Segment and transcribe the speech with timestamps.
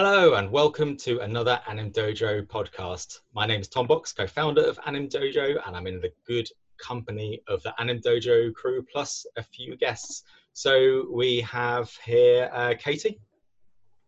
[0.00, 3.18] Hello and welcome to another Anim Dojo podcast.
[3.34, 7.42] My name is Tom Box, co-founder of Anim Dojo, and I'm in the good company
[7.48, 10.22] of the Anim Dojo crew plus a few guests.
[10.52, 13.18] So we have here uh, Katie.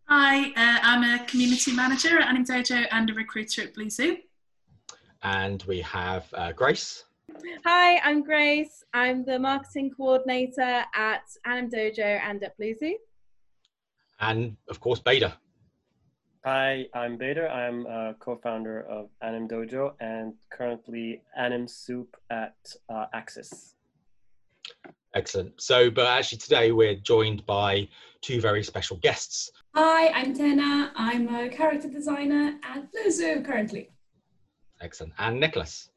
[0.04, 4.18] Hi, uh, I'm a community manager at Anim Dojo and a recruiter at Blue Zoo.
[5.24, 7.02] And we have uh, Grace.
[7.64, 8.84] Hi, I'm Grace.
[8.94, 12.96] I'm the marketing coordinator at Anim Dojo and at Blue Zoo.
[14.20, 15.32] And of course, Bader.
[16.46, 17.50] Hi, I'm Bader.
[17.50, 22.56] I'm a co-founder of Anim Dojo and currently Anim Sup at
[22.88, 23.74] uh, Axis.
[25.14, 25.60] Excellent.
[25.60, 27.86] So, but actually today we're joined by
[28.22, 29.50] two very special guests.
[29.74, 30.92] Hi, I'm Tena.
[30.96, 33.90] I'm a character designer at Blue Zoo currently.
[34.80, 35.12] Excellent.
[35.18, 35.90] And Nicholas.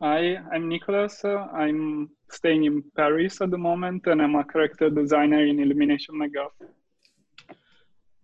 [0.00, 1.24] Hi, I'm Nicholas.
[1.24, 6.16] Uh, I'm staying in Paris at the moment and I'm a character designer in Illumination
[6.16, 6.52] Mac Guff.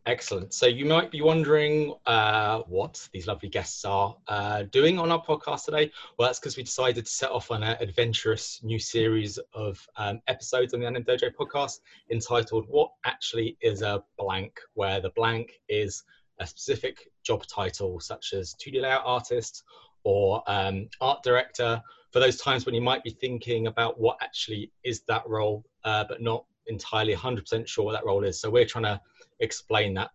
[0.04, 0.52] Excellent.
[0.52, 5.22] So you might be wondering uh, what these lovely guests are uh, doing on our
[5.22, 5.92] podcast today.
[6.18, 10.18] Well, that's because we decided to set off on an adventurous new series of um,
[10.26, 11.78] episodes on the Anim Dojo podcast
[12.10, 16.02] entitled "What Actually Is a Blank," where the blank is
[16.40, 19.62] a specific job title such as 2D layout artist
[20.02, 21.80] or um, art director.
[22.10, 26.04] For those times when you might be thinking about what actually is that role, uh,
[26.08, 28.40] but not entirely 100% sure what that role is.
[28.40, 29.00] So we're trying to
[29.42, 30.10] explain that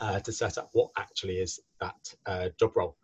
[0.00, 2.96] uh, to set up what actually is that uh, job role.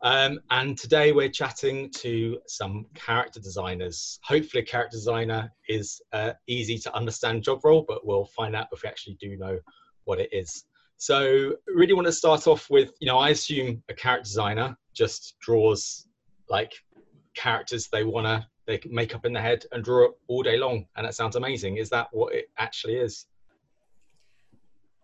[0.00, 4.20] Um, and today we're chatting to some character designers.
[4.22, 8.68] Hopefully, a character designer is uh, easy to understand job role, but we'll find out
[8.72, 9.58] if we actually do know
[10.04, 10.64] what it is.
[10.98, 15.34] So, really want to start off with, you know, I assume a character designer just
[15.40, 16.06] draws
[16.48, 16.72] like
[17.34, 20.58] characters they want to they make up in their head and draw it all day
[20.58, 21.78] long, and that sounds amazing.
[21.78, 23.26] Is that what it actually is?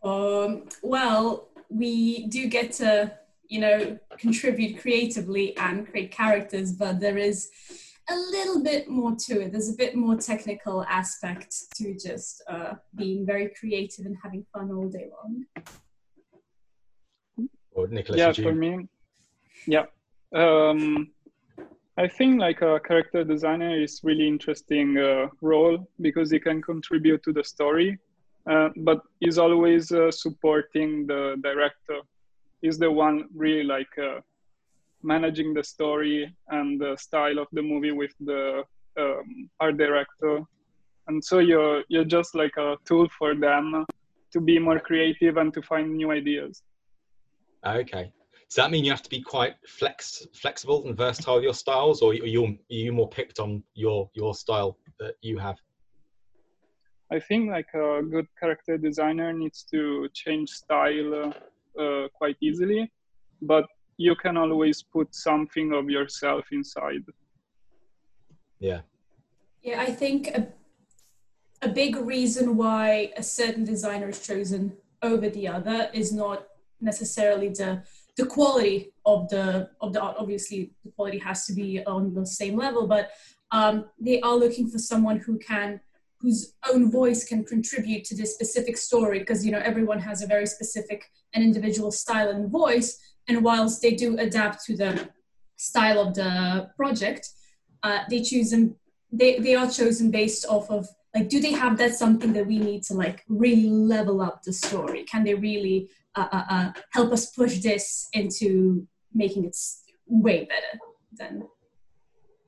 [0.05, 3.13] Um, well, we do get to,
[3.49, 7.51] you know, contribute creatively and create characters, but there is
[8.11, 9.53] a little bit more to it.
[9.53, 14.71] There's a bit more technical aspect to just uh, being very creative and having fun
[14.71, 15.47] all day long.
[17.73, 18.87] Or Nicholas, yeah, for me,
[19.67, 19.87] yeah.
[20.35, 21.11] Um,
[21.97, 27.23] I think like a character designer is really interesting uh, role because he can contribute
[27.23, 27.99] to the story
[28.47, 32.01] but is always uh, supporting the director.
[32.63, 34.21] Is the one really like uh,
[35.03, 38.63] managing the story and the style of the movie with the
[38.99, 40.41] um, art director,
[41.09, 43.85] and so you're you're just like a tool for them
[44.33, 46.63] to be more creative and to find new ideas.
[47.67, 48.13] Okay.
[48.49, 52.03] Does that mean you have to be quite flex, flexible and versatile with your styles,
[52.03, 55.57] or are you, are you more picked on your your style that you have?
[57.15, 62.91] I think like a good character designer needs to change style uh, uh, quite easily,
[63.41, 63.67] but
[63.99, 67.05] you can always put something of yourself inside.
[68.59, 68.81] Yeah.
[69.63, 70.49] Yeah, I think a,
[71.63, 76.49] a big reason why a certain designer is chosen over the other is not
[76.81, 77.83] necessarily the
[78.17, 80.17] the quality of the of the art.
[80.19, 83.11] Obviously, the quality has to be on the same level, but
[83.53, 85.81] um, they are looking for someone who can
[86.25, 90.27] whose own voice can contribute to this specific story because you know everyone has a
[90.27, 91.05] very specific
[91.35, 92.99] and individual style and voice
[93.29, 95.11] and whilst they do adapt to the
[95.57, 97.29] style of the project
[97.83, 98.75] uh, they choose them
[99.13, 102.59] they, they are chosen based off of like do they have that something that we
[102.59, 105.05] need to like really level up the story?
[105.05, 109.57] Can they really uh, uh, uh help us push this into making it
[110.07, 110.79] way better
[111.13, 111.47] than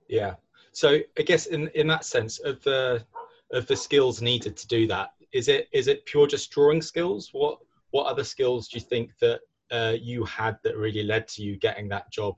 [0.08, 0.34] yeah.
[0.72, 3.04] So i guess in in that sense of the
[3.52, 5.10] of the skills needed to do that?
[5.32, 7.30] Is it is it pure just drawing skills?
[7.32, 7.58] What
[7.90, 9.40] what other skills do you think that
[9.70, 12.36] uh, you had that really led to you getting that job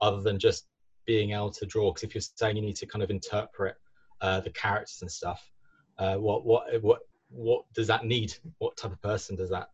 [0.00, 0.66] other than just
[1.06, 1.92] being able to draw?
[1.92, 3.76] Because if you're saying you need to kind of interpret
[4.20, 5.50] uh, the characters and stuff
[5.98, 8.34] uh, what what what what does that need?
[8.58, 9.68] What type of person does that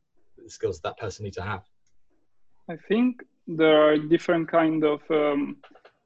[0.48, 1.62] skills that person need to have?
[2.68, 5.58] I think there are different kind of um,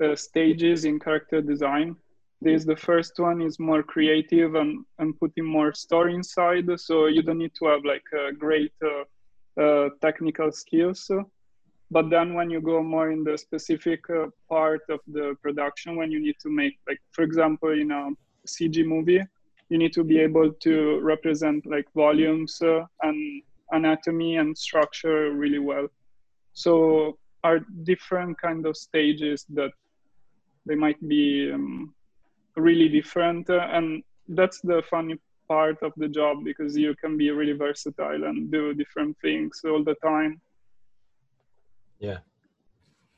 [0.04, 1.96] uh, stages in character design
[2.40, 7.22] this the first one is more creative and, and putting more story inside so you
[7.22, 8.04] don't need to have like
[8.38, 11.10] great uh, uh, technical skills.
[11.90, 16.12] But then when you go more in the specific uh, part of the production when
[16.12, 18.10] you need to make like for example in a
[18.46, 19.22] cg movie
[19.68, 23.42] you need to be able to represent like volumes uh, and
[23.72, 25.88] anatomy and structure really well.
[26.54, 29.70] So are different kind of stages that
[30.66, 31.94] they might be um,
[32.58, 35.16] really different uh, and that's the funny
[35.48, 39.82] part of the job because you can be really versatile and do different things all
[39.82, 40.40] the time.
[41.98, 42.18] Yeah.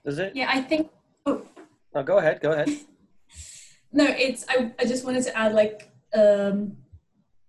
[0.05, 0.35] Does it?
[0.35, 0.91] Yeah, I think.
[1.27, 1.43] Oh,
[1.95, 2.41] No, go ahead.
[2.41, 2.69] Go ahead.
[3.93, 4.47] no, it's.
[4.49, 6.77] I, I just wanted to add like um,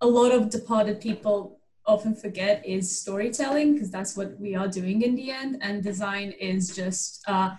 [0.00, 5.02] a lot of departed people often forget is storytelling because that's what we are doing
[5.02, 7.54] in the end, and design is just uh,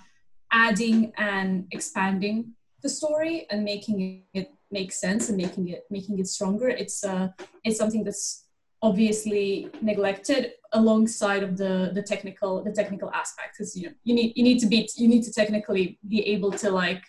[0.52, 2.54] adding and expanding
[2.84, 6.68] the story and making it make sense and making it making it stronger.
[6.68, 7.30] It's uh,
[7.64, 8.46] it's something that's
[8.82, 14.34] obviously neglected alongside of the the technical the technical aspects because you know you need
[14.36, 17.02] you need to be you need to technically be able to like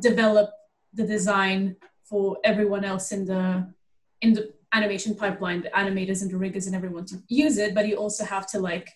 [0.00, 0.50] develop
[0.92, 3.72] the design for everyone else in the
[4.22, 7.86] in the animation pipeline the animators and the riggers and everyone to use it but
[7.86, 8.88] you also have to like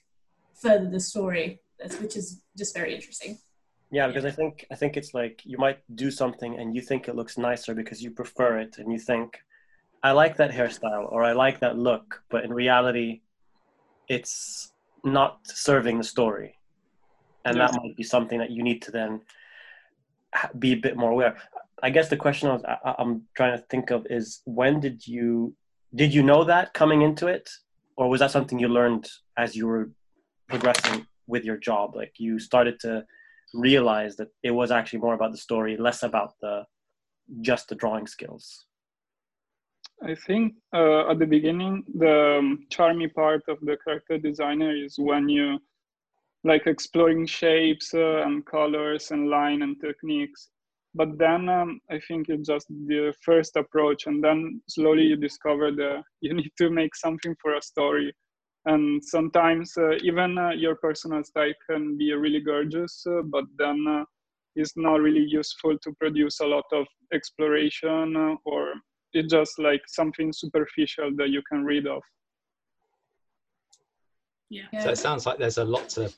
[0.54, 1.60] further the story
[2.00, 3.38] which is just very interesting
[3.94, 7.06] Yeah, because I think I think it's like you might do something and you think
[7.06, 9.29] it looks nicer because you prefer it, and you think,
[10.02, 13.20] I like that hairstyle or I like that look, but in reality,
[14.08, 14.73] it's
[15.05, 16.50] not serving the story,
[17.44, 19.20] and that might be something that you need to then
[20.58, 21.37] be a bit more aware.
[21.81, 25.06] I guess the question I was, I, I'm trying to think of is when did
[25.06, 25.55] you
[25.94, 27.49] did you know that coming into it,
[27.99, 29.87] or was that something you learned as you were
[30.49, 31.94] progressing with your job?
[31.94, 33.06] Like you started to
[33.55, 36.65] realize that it was actually more about the story, less about the
[37.41, 38.67] just the drawing skills.
[40.03, 44.97] I think uh, at the beginning, the um, charmy part of the character designer is
[44.99, 45.59] when you
[46.43, 50.51] like exploring shapes uh, and colors and line and techniques.
[50.95, 55.73] But then um, I think it's just the first approach, and then slowly you discover
[55.73, 58.12] that you need to make something for a story.
[58.66, 63.84] And sometimes uh, even uh, your personal style can be really gorgeous, uh, but then
[63.88, 64.05] uh,
[64.56, 68.75] it's not really useful to produce a lot of exploration uh, or
[69.12, 72.02] it's just like something superficial that you can read off.
[74.50, 74.67] Yeah.
[74.82, 76.12] So it sounds like there's a lot to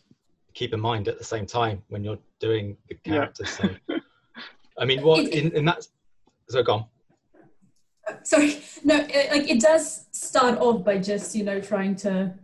[0.55, 3.51] keep in mind at the same time when you're doing the characters.
[3.51, 3.69] So,
[4.79, 5.87] I mean, what in, in that?
[6.49, 6.87] So gone.
[8.23, 8.63] Sorry.
[8.85, 12.35] No it, like it does start off by just you know trying to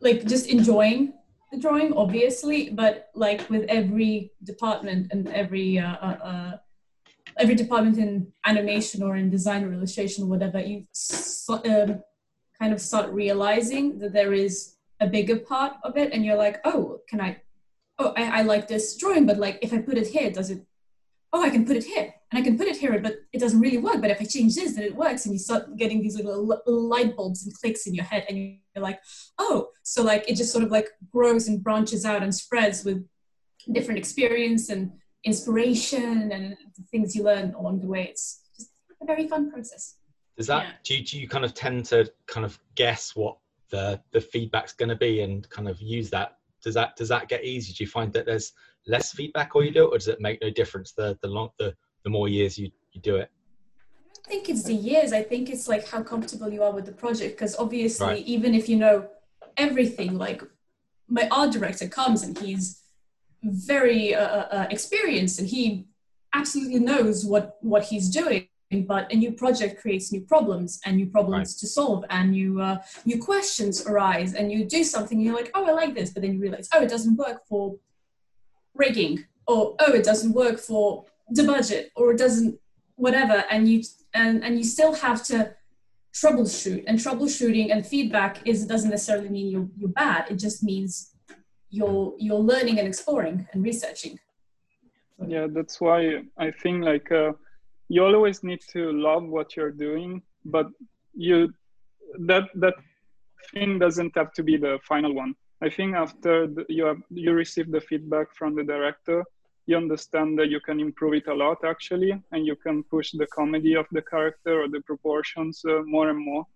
[0.00, 1.14] like just enjoying
[1.52, 6.56] the drawing obviously but like with every department and every uh, uh, uh,
[7.38, 12.02] every department in animation or in design or illustration or whatever you so, um,
[12.58, 16.60] kind of start realizing that there is a bigger part of it and you're like
[16.64, 17.36] oh can i
[17.98, 20.64] oh I, I like this drawing but like if i put it here does it
[21.32, 23.60] oh, I can put it here and I can put it here, but it doesn't
[23.60, 24.00] really work.
[24.00, 25.24] But if I change this, then it works.
[25.24, 28.38] And you start getting these little, little light bulbs and clicks in your head, and
[28.38, 29.00] you're like,
[29.38, 33.06] oh, so like it just sort of like grows and branches out and spreads with
[33.72, 34.90] different experience and
[35.24, 38.08] inspiration and the things you learn along the way.
[38.08, 38.70] It's just
[39.02, 39.96] a very fun process.
[40.36, 40.72] Does that Yeah.
[40.84, 43.36] do, you, do you kind of tend to kind of guess what
[43.70, 46.38] the the feedback's going to be and kind of use that?
[46.62, 47.72] Does that does that get easy?
[47.72, 48.52] Do you find that there's
[48.86, 51.50] less feedback or you do it, or does it make no difference the the long
[51.58, 51.74] the
[52.04, 53.30] the more years you you do it?
[53.30, 55.12] I don't think it's the years.
[55.12, 57.36] I think it's like how comfortable you are with the project.
[57.36, 58.26] Because obviously, Right.
[58.26, 59.08] even if you know
[59.56, 60.42] everything, like
[61.08, 62.80] my art director comes and he's
[63.42, 65.86] very uh, uh, uh, experienced and he
[66.34, 68.46] absolutely knows what what he's doing.
[68.86, 72.78] But a new project creates new problems and new problems to solve, and new uh,
[73.04, 74.34] new questions arise.
[74.34, 76.68] And you do something, and you're like, oh, I like this, but then you realize,
[76.72, 77.76] oh, it doesn't work for
[78.84, 79.14] rigging,
[79.46, 81.04] or oh, it doesn't work for
[81.38, 82.58] the budget, or it doesn't
[83.06, 83.82] whatever and you
[84.12, 85.36] and and you still have to
[86.12, 91.12] troubleshoot and troubleshooting and feedback is doesn't necessarily mean you're, you're bad it just means
[91.70, 94.18] you're you're learning and exploring and researching
[95.26, 97.32] Yeah, that's why I think like uh,
[97.88, 100.66] you always need to love what you're doing, but
[101.14, 101.52] you
[102.26, 102.74] that that
[103.52, 105.34] thing doesn't have to be the final one.
[105.62, 109.24] I think after the, you have you receive the feedback from the director,
[109.66, 113.26] you understand that you can improve it a lot actually, and you can push the
[113.26, 116.46] comedy of the character or the proportions uh, more and more.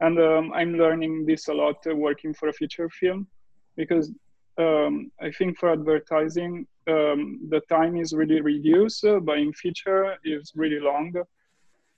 [0.00, 3.28] And um, I'm learning this a lot uh, working for a feature film,
[3.76, 4.10] because
[4.58, 10.16] um, I think for advertising um, the time is really reduced, uh, but in feature
[10.24, 11.14] is really long,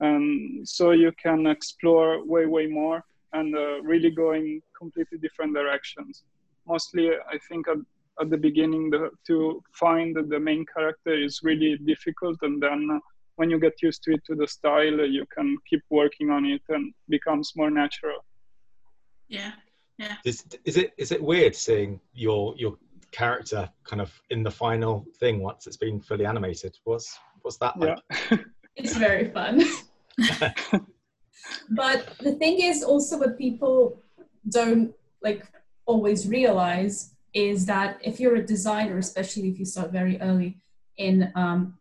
[0.01, 5.55] and so you can explore way way more and uh, really go in completely different
[5.55, 6.25] directions.
[6.67, 7.79] Mostly, I think at,
[8.21, 12.99] at the beginning the, to find the main character is really difficult, and then uh,
[13.37, 16.63] when you get used to it to the style, you can keep working on it
[16.69, 18.25] and becomes more natural.
[19.29, 19.53] Yeah.
[19.99, 20.17] Yeah.
[20.25, 22.77] Is is it is it weird seeing your your
[23.13, 26.77] character kind of in the final thing once it's been fully animated?
[26.85, 27.99] What's what's that like?
[28.31, 28.39] Yeah.
[28.77, 29.63] it's very fun
[31.71, 34.01] but the thing is also what people
[34.49, 35.45] don't like
[35.87, 40.59] always realize is that if you're a designer, especially if you start very early
[40.97, 41.79] in um,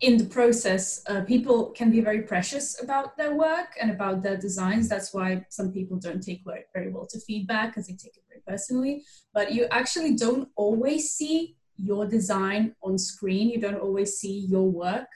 [0.00, 4.36] in the process, uh, people can be very precious about their work and about their
[4.36, 4.88] designs.
[4.88, 8.24] That's why some people don't take very, very well to feedback because they take it
[8.28, 9.04] very personally.
[9.32, 13.50] But you actually don't always see your design on screen.
[13.50, 15.06] You don't always see your work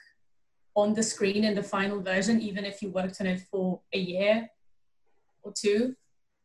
[0.75, 3.99] on the screen in the final version, even if you worked on it for a
[3.99, 4.49] year
[5.43, 5.95] or two,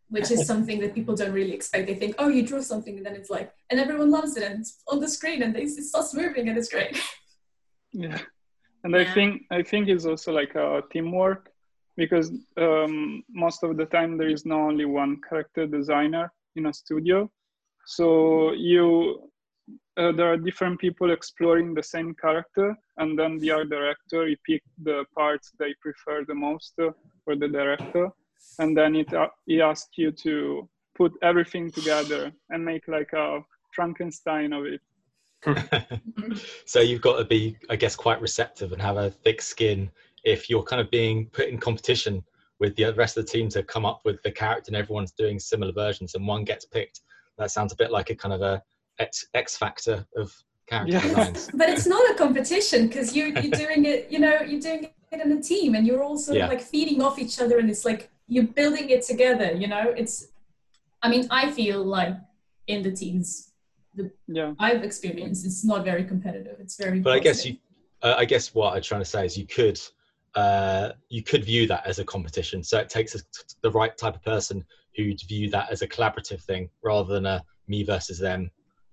[0.09, 1.87] which is something that people don't really expect.
[1.87, 4.61] They think, oh, you drew something, and then it's like, and everyone loves it, and
[4.61, 6.99] it's on the screen, and it starts moving, and it's great.
[7.93, 8.19] yeah
[8.85, 9.01] and yeah.
[9.01, 11.51] i think i think it's also like a teamwork
[11.97, 16.73] because um, most of the time there is not only one character designer in a
[16.73, 17.29] studio
[17.87, 19.31] so you
[19.97, 24.37] uh, there are different people exploring the same character and then the art director he
[24.47, 26.91] pick the parts they prefer the most uh,
[27.25, 28.09] for the director
[28.59, 33.41] and then it uh, he asks you to put everything together and make like a
[33.75, 34.81] frankenstein of it
[36.67, 39.91] so you've got to be, I guess, quite receptive and have a thick skin
[40.25, 42.25] if you're kind of being put in competition
[42.61, 45.39] with the rest of the team to come up with the character and everyone's doing
[45.39, 47.03] similar versions and one gets picked.
[47.39, 48.63] That sounds a bit like a kind of a
[48.99, 50.35] X, X factor of
[50.67, 51.03] character yeah.
[51.03, 51.51] designs.
[51.55, 55.21] But it's not a competition because you, you're doing it, you know, you're doing it
[55.21, 56.45] in a team and you're also yeah.
[56.45, 59.95] Of like feeding off each other and it's like you're building it together, you know?
[59.97, 60.29] It's,
[61.03, 62.15] I mean, I feel like
[62.67, 63.53] in the teams
[63.95, 66.57] the yeah I've experienced it's not very competitive.
[66.61, 67.01] It's very.
[67.01, 67.21] But positive.
[67.21, 67.57] I guess you,
[68.03, 69.81] uh, I guess what I'm trying to say is you could,
[70.35, 72.63] uh, you could view that as a competition.
[72.63, 73.21] So it takes a,
[73.63, 77.43] the right type of person who'd view that as a collaborative thing rather than a
[77.67, 78.51] me versus them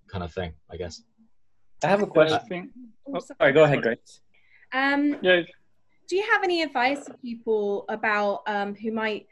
[0.08, 0.54] kind of thing.
[0.72, 1.04] I guess.
[1.84, 2.72] I have a question.
[3.14, 4.22] Oh, sorry, go ahead, Grace.
[4.74, 5.42] Um, yeah.
[6.08, 9.28] Do you have any advice for people about um, who might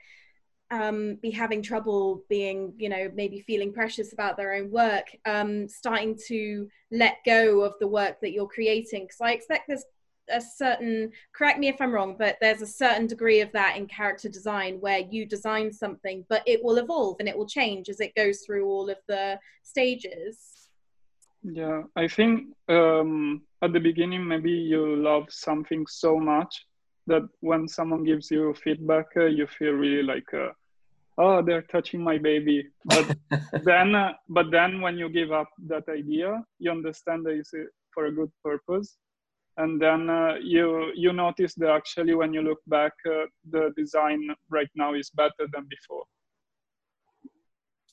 [0.71, 5.67] um, be having trouble being, you know, maybe feeling precious about their own work, um,
[5.67, 9.03] starting to let go of the work that you're creating.
[9.03, 9.85] Because I expect there's
[10.29, 13.85] a certain, correct me if I'm wrong, but there's a certain degree of that in
[13.85, 17.99] character design where you design something, but it will evolve and it will change as
[17.99, 20.52] it goes through all of the stages.
[21.43, 26.65] Yeah, I think um, at the beginning, maybe you love something so much
[27.07, 30.49] that when someone gives you feedback, uh, you feel really like, uh,
[31.17, 32.67] oh they're touching my baby.
[32.85, 33.15] But
[33.63, 37.53] then uh, but then when you give up that idea you understand that it's
[37.93, 38.97] for a good purpose.
[39.57, 44.21] And then uh, you you notice that actually when you look back uh, the design
[44.49, 46.05] right now is better than before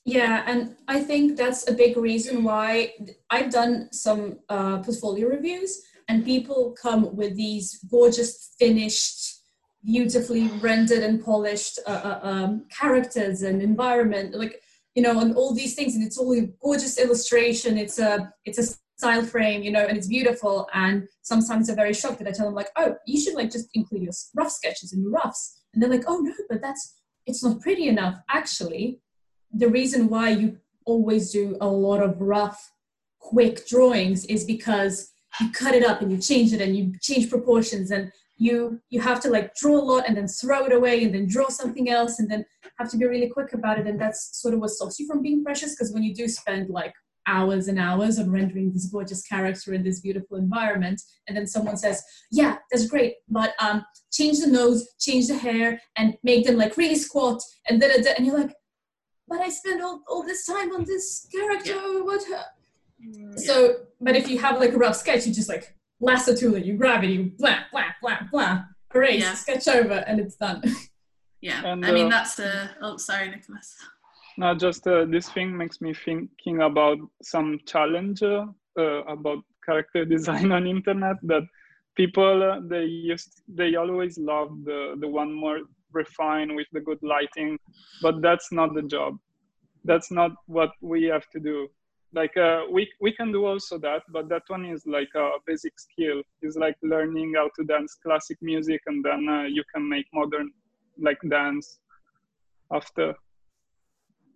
[0.05, 2.93] yeah and i think that's a big reason why
[3.29, 9.41] i've done some uh, portfolio reviews and people come with these gorgeous finished
[9.83, 14.61] beautifully rendered and polished uh, uh, um, characters and environment like
[14.95, 18.59] you know and all these things and it's all a gorgeous illustration it's a it's
[18.59, 18.63] a
[18.97, 22.45] style frame you know and it's beautiful and sometimes they're very shocked that i tell
[22.45, 25.81] them like oh you should like just include your rough sketches and your roughs and
[25.81, 28.99] they're like oh no but that's it's not pretty enough actually
[29.53, 32.71] the reason why you always do a lot of rough
[33.19, 37.29] quick drawings is because you cut it up and you change it and you change
[37.29, 41.03] proportions and you you have to like draw a lot and then throw it away
[41.03, 42.43] and then draw something else and then
[42.77, 43.85] have to be really quick about it.
[43.87, 46.69] And that's sort of what stops you from being precious because when you do spend
[46.69, 46.93] like
[47.27, 51.77] hours and hours on rendering this gorgeous character in this beautiful environment and then someone
[51.77, 56.57] says yeah that's great but um change the nose change the hair and make them
[56.57, 57.39] like really squat
[57.69, 58.55] and then and you're like
[59.31, 62.01] but i spent all, all this time on this character yeah.
[62.09, 62.23] what
[63.03, 63.53] mm, so
[63.99, 66.75] but if you have like a rough sketch you just like lasso tool it, you
[66.75, 69.33] grab it, you blah, blah, blah, blah, erase, yeah.
[69.33, 70.61] sketch over, and it's done.
[71.41, 73.77] yeah, and, I mean, uh, that's the, oh, sorry, Nicholas.
[74.37, 78.45] No, just uh, this thing makes me thinking about some challenge uh,
[78.75, 81.43] about character design on internet that
[81.95, 85.59] people uh, they used they always love the the one more
[85.93, 87.57] refined with the good lighting
[88.01, 89.17] but that's not the job.
[89.85, 91.67] That's not what we have to do.
[92.13, 95.79] Like uh, we we can do also that but that one is like a basic
[95.79, 96.21] skill.
[96.41, 100.51] It's like learning how to dance classic music and then uh, you can make modern
[100.99, 101.79] like dance
[102.73, 103.15] after.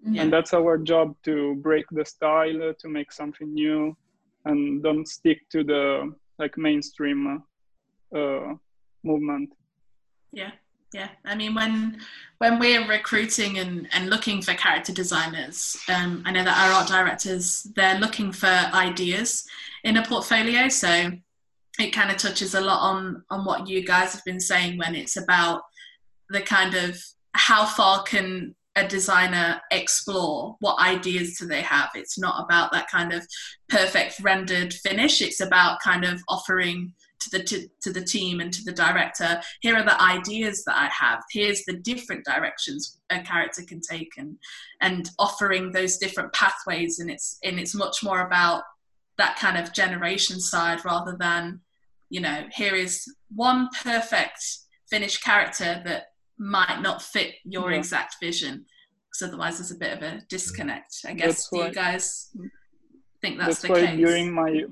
[0.08, 0.22] Yeah.
[0.22, 3.98] and that's our job to break the style uh, to make something new
[4.46, 7.42] and don't stick to the like mainstream
[8.16, 8.54] uh,
[9.04, 9.50] movement.
[10.32, 10.52] Yeah
[10.96, 12.00] yeah i mean when
[12.38, 16.88] when we're recruiting and, and looking for character designers um, i know that our art
[16.88, 19.46] directors they're looking for ideas
[19.84, 21.12] in a portfolio so
[21.80, 24.96] it kind of touches a lot on on what you guys have been saying when
[24.96, 25.64] it's about
[26.30, 26.98] the kind of
[27.34, 31.90] how far can a designer explore what ideas do they have.
[31.96, 33.26] It's not about that kind of
[33.70, 35.22] perfect rendered finish.
[35.22, 39.42] It's about kind of offering to the to, to, the team and to the director
[39.62, 41.22] here are the ideas that i have.
[41.32, 44.38] Here's the different directions a character can take and
[44.82, 47.00] and offering those different pathways.
[47.00, 48.64] And it's and it's much more about
[49.18, 51.62] that kind of generation side rather than
[52.10, 54.44] you know here is one perfect
[54.90, 56.08] finished character that
[56.38, 57.78] might not fit your yeah.
[57.78, 58.66] exact vision.
[59.10, 61.18] Because otherwise there's a bit of a disconnect i mm.
[61.18, 61.50] guess.
[61.50, 62.32] Do you guys
[63.22, 63.98] think that's, that's the why case?
[63.98, 64.66] during my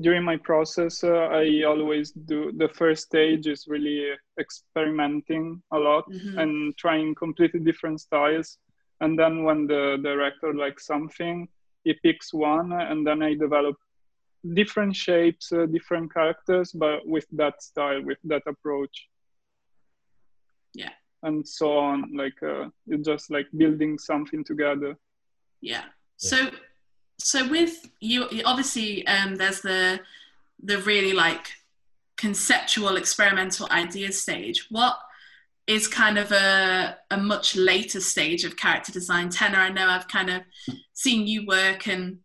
[0.00, 6.04] during my process uh, i always do the first stage is really experimenting a lot
[6.10, 6.38] mm-hmm.
[6.38, 8.58] and trying completely different styles.
[9.00, 11.48] And then when the director likes something
[11.84, 13.76] he picks one and then i develop
[14.54, 19.08] different shapes uh, different characters but with that style with that approach.
[20.74, 20.92] Yeah.
[21.22, 24.96] And so on like uh, it's just like building something together.
[25.60, 25.84] Yeah.
[26.16, 26.50] So
[27.18, 30.00] so with you obviously um there's the
[30.62, 31.52] the really like
[32.16, 34.66] conceptual experimental idea stage.
[34.70, 34.98] What
[35.66, 39.28] is kind of a, a much later stage of character design?
[39.28, 40.42] Tena i know i've kind of
[40.92, 42.18] seen you work and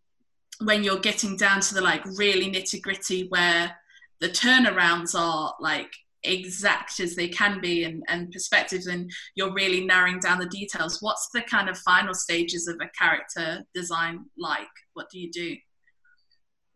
[0.60, 3.76] when you're getting down to the like really nitty gritty where
[4.20, 5.92] the turnarounds are like
[6.24, 10.98] exact as they can be and, and perspectives and you're really narrowing down the details.
[11.00, 14.68] What's the kind of final stages of a character design like?
[14.94, 15.56] What do you do?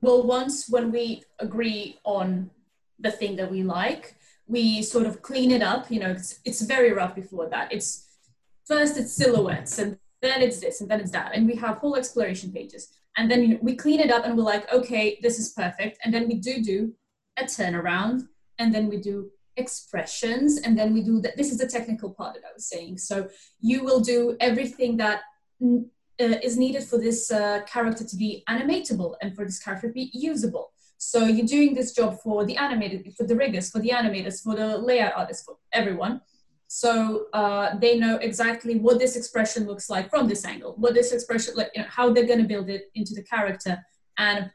[0.00, 2.50] Well once when we agree on
[2.99, 4.17] the thing that we like
[4.49, 7.73] we sort of clean it up you know it's, it's very rough before that.
[7.73, 8.07] It's
[8.67, 11.97] first it's silhouettes and then it's this and then it's that and we have whole
[11.97, 12.88] exploration pages.
[13.19, 15.99] And then you know, we clean it up and we're like okay this is perfect.
[16.05, 16.93] And then we do do
[17.38, 18.26] a turnaround
[18.59, 21.37] and then we do expressions and then we do that.
[21.37, 22.99] This is the technical part that i was saying.
[22.99, 23.29] So
[23.61, 25.23] you will do everything that
[25.63, 25.77] uh,
[26.19, 30.11] is needed for this uh, character to be animatable and for this character to be
[30.12, 30.73] usable.
[30.99, 34.55] So you're doing this job for the animated for the riggers for the animators for
[34.57, 36.23] the layout artists for everyone.
[36.69, 41.12] So uh, they know exactly what this expression looks like from this angle what this
[41.12, 43.79] expression like you know how they're going to build it into the character.
[44.19, 44.51] And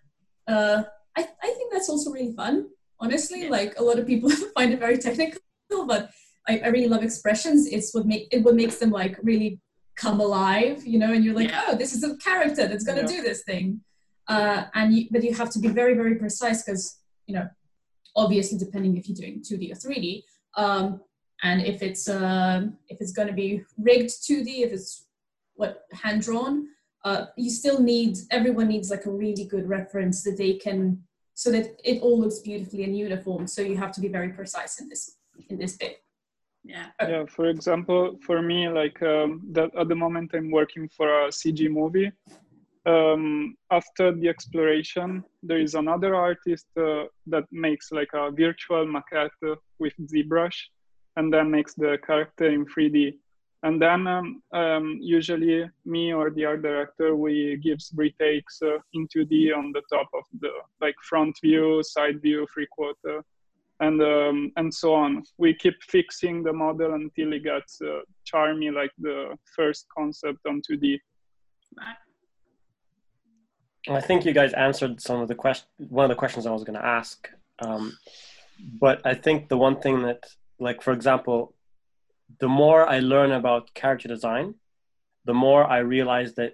[0.48, 0.84] uh,
[1.16, 2.68] I, I think that's also really fun
[3.02, 3.50] honestly.
[3.50, 5.42] Like a lot of people find it very technical,
[5.86, 6.12] but
[6.48, 7.68] I, I really love expressions.
[7.68, 9.60] It's what make it what makes them like really
[9.96, 11.12] come alive, you know.
[11.12, 11.64] And you're like, yeah.
[11.68, 13.08] oh, this is a character that's gonna yeah.
[13.08, 13.82] do this thing.
[14.28, 17.48] Uh, and you, but you have to be very very precise because you know,
[18.16, 20.24] obviously depending if you're doing 2D or 3D.
[20.58, 21.02] Um,
[21.44, 25.06] and if it's uh, if it's going to be rigged 2D, if it's
[25.56, 26.68] what hand drawn,
[27.04, 31.02] uh, you still need everyone needs like a really good reference that they can
[31.34, 33.48] so that it all looks beautifully and uniform.
[33.48, 35.18] So you have to be very precise in this
[35.50, 36.04] in this bit.
[36.64, 36.88] Yeah.
[37.02, 37.26] Yeah.
[37.26, 41.70] For example, for me, like um, that at the moment I'm working for a CG
[41.70, 42.12] movie.
[42.86, 49.58] Um, after the exploration, there is another artist uh, that makes like a virtual maquette
[49.78, 50.58] with ZBrush,
[51.16, 53.18] and then makes the character in 3D
[53.64, 59.08] and then um, um, usually me or the art director we gives retakes uh, in
[59.08, 60.50] 2d on the top of the
[60.82, 63.24] like front view side view three quarter
[63.82, 65.24] and um, and so on.
[65.38, 70.62] We keep fixing the model until it gets uh, charmy like the first concept on
[70.70, 71.00] 2d
[73.90, 76.64] i think you guys answered some of the question one of the questions i was
[76.64, 77.30] going to ask
[77.66, 77.98] um,
[78.80, 80.26] but i think the one thing that
[80.60, 81.54] like for example
[82.40, 84.56] the more I learn about character design,
[85.26, 86.54] the more I realize that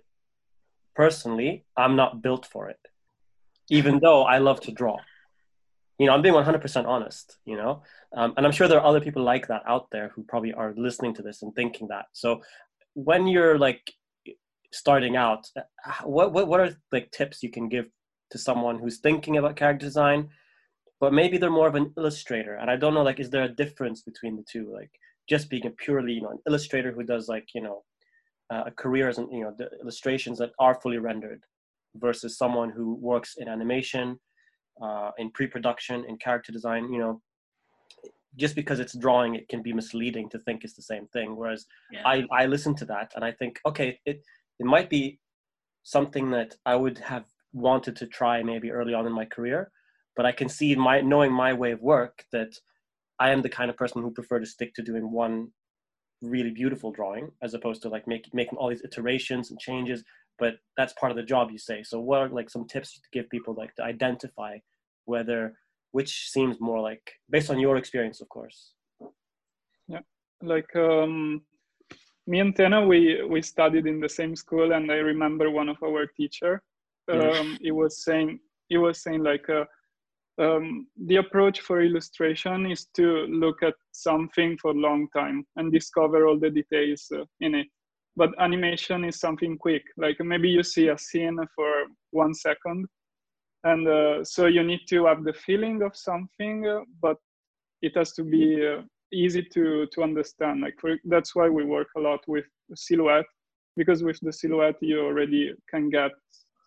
[0.96, 2.80] personally, I'm not built for it,
[3.70, 4.98] even though I love to draw.
[6.00, 7.84] You know, I'm being 100% honest, you know,
[8.16, 10.74] um, and I'm sure there are other people like that out there who probably are
[10.78, 12.06] listening to this and thinking that.
[12.14, 12.42] So
[12.94, 13.92] when you're like
[14.72, 15.48] starting out,
[16.04, 17.90] what, what, what are like tips you can give
[18.32, 20.30] to someone who's thinking about character design,
[21.00, 22.56] but maybe they're more of an illustrator?
[22.56, 24.72] And I don't know, like, is there a difference between the two?
[24.72, 24.92] Like,
[25.28, 27.84] just being a purely you know an illustrator who does like you know
[28.52, 31.42] uh, a career as an you know the illustrations that are fully rendered
[31.96, 34.18] versus someone who works in animation
[34.82, 37.22] uh, in pre-production in character design you know
[38.36, 41.66] just because it's drawing it can be misleading to think it's the same thing whereas
[41.92, 42.02] yeah.
[42.06, 44.22] i i listen to that and i think okay it
[44.60, 45.20] it might be
[45.84, 49.72] something that i would have wanted to try maybe early on in my career
[50.16, 52.54] but i can see my knowing my way of work that
[53.20, 55.50] I am the kind of person who prefer to stick to doing one
[56.22, 60.04] really beautiful drawing as opposed to like make, making all these iterations and changes.
[60.40, 61.84] But that's part of the job, you say.
[61.84, 64.58] So, what are like some tips to give people like to identify
[65.06, 65.58] whether
[65.92, 68.74] which seems more like based on your experience, of course?
[69.88, 70.02] Yeah,
[70.44, 71.42] like um,
[72.28, 75.78] me and Tena, we we studied in the same school, and I remember one of
[75.84, 76.62] our teacher.
[77.12, 79.64] Um, he was saying he was saying like uh,
[80.40, 85.72] um, the approach for illustration is to look at something for a long time and
[85.72, 87.68] discover all the details uh, in it.
[88.16, 91.72] But animation is something quick, like maybe you see a scene for
[92.12, 92.88] one second,
[93.64, 97.18] and uh, so you need to have the feeling of something, uh, but
[97.82, 98.82] it has to be uh,
[99.14, 102.46] easy to to understand like for, that's why we work a lot with
[102.76, 103.26] silhouette
[103.76, 106.12] because with the silhouette you already can get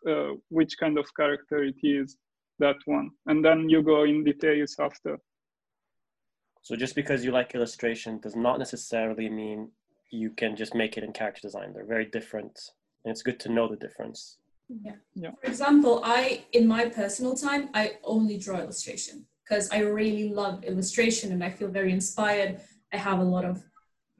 [0.09, 2.16] uh, which kind of character it is
[2.61, 5.18] that one and then you go in details after
[6.62, 9.70] so just because you like illustration does not necessarily mean
[10.11, 12.59] you can just make it in character design they're very different
[13.05, 14.38] and it's good to know the difference
[14.83, 14.92] yeah.
[15.14, 15.31] yeah.
[15.40, 20.64] For example, I in my personal time, I only draw illustration because I really love
[20.64, 22.61] illustration and I feel very inspired.
[22.92, 23.62] I have a lot of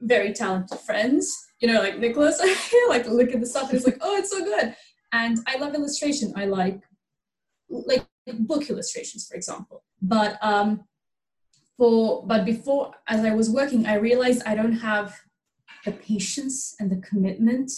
[0.01, 2.39] very talented friends, you know, like Nicholas.
[2.43, 4.75] I feel like look at the stuff and it's like, oh, it's so good.
[5.13, 6.33] And I love illustration.
[6.35, 6.81] I like
[7.69, 9.83] like book illustrations, for example.
[10.01, 10.85] But um,
[11.77, 15.19] for but before, as I was working, I realized I don't have
[15.85, 17.71] the patience and the commitment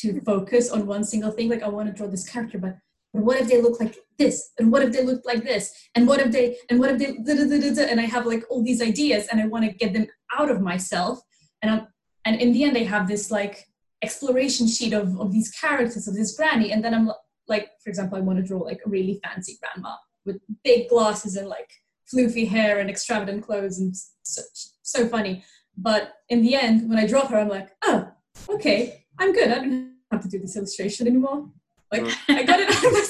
[0.00, 1.48] to focus on one single thing.
[1.48, 2.76] Like I want to draw this character, but
[3.16, 6.06] but what if they look like this and what if they look like this and
[6.06, 8.62] what if they and what if they da, da, da, and i have like all
[8.62, 10.06] these ideas and i want to get them
[10.38, 11.20] out of myself
[11.62, 11.86] and i'm
[12.24, 13.66] and in the end i have this like
[14.02, 17.10] exploration sheet of, of these characters of this granny and then i'm
[17.48, 21.36] like for example i want to draw like a really fancy grandma with big glasses
[21.36, 21.70] and like
[22.12, 24.42] floofy hair and extravagant clothes and so,
[24.82, 25.44] so funny
[25.76, 28.08] but in the end when i draw her i'm like oh
[28.48, 31.48] okay i'm good i don't have to do this illustration anymore
[31.92, 33.04] like I got it out of my,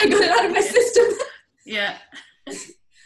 [0.00, 1.04] I got it out of my system.
[1.66, 1.96] Yeah.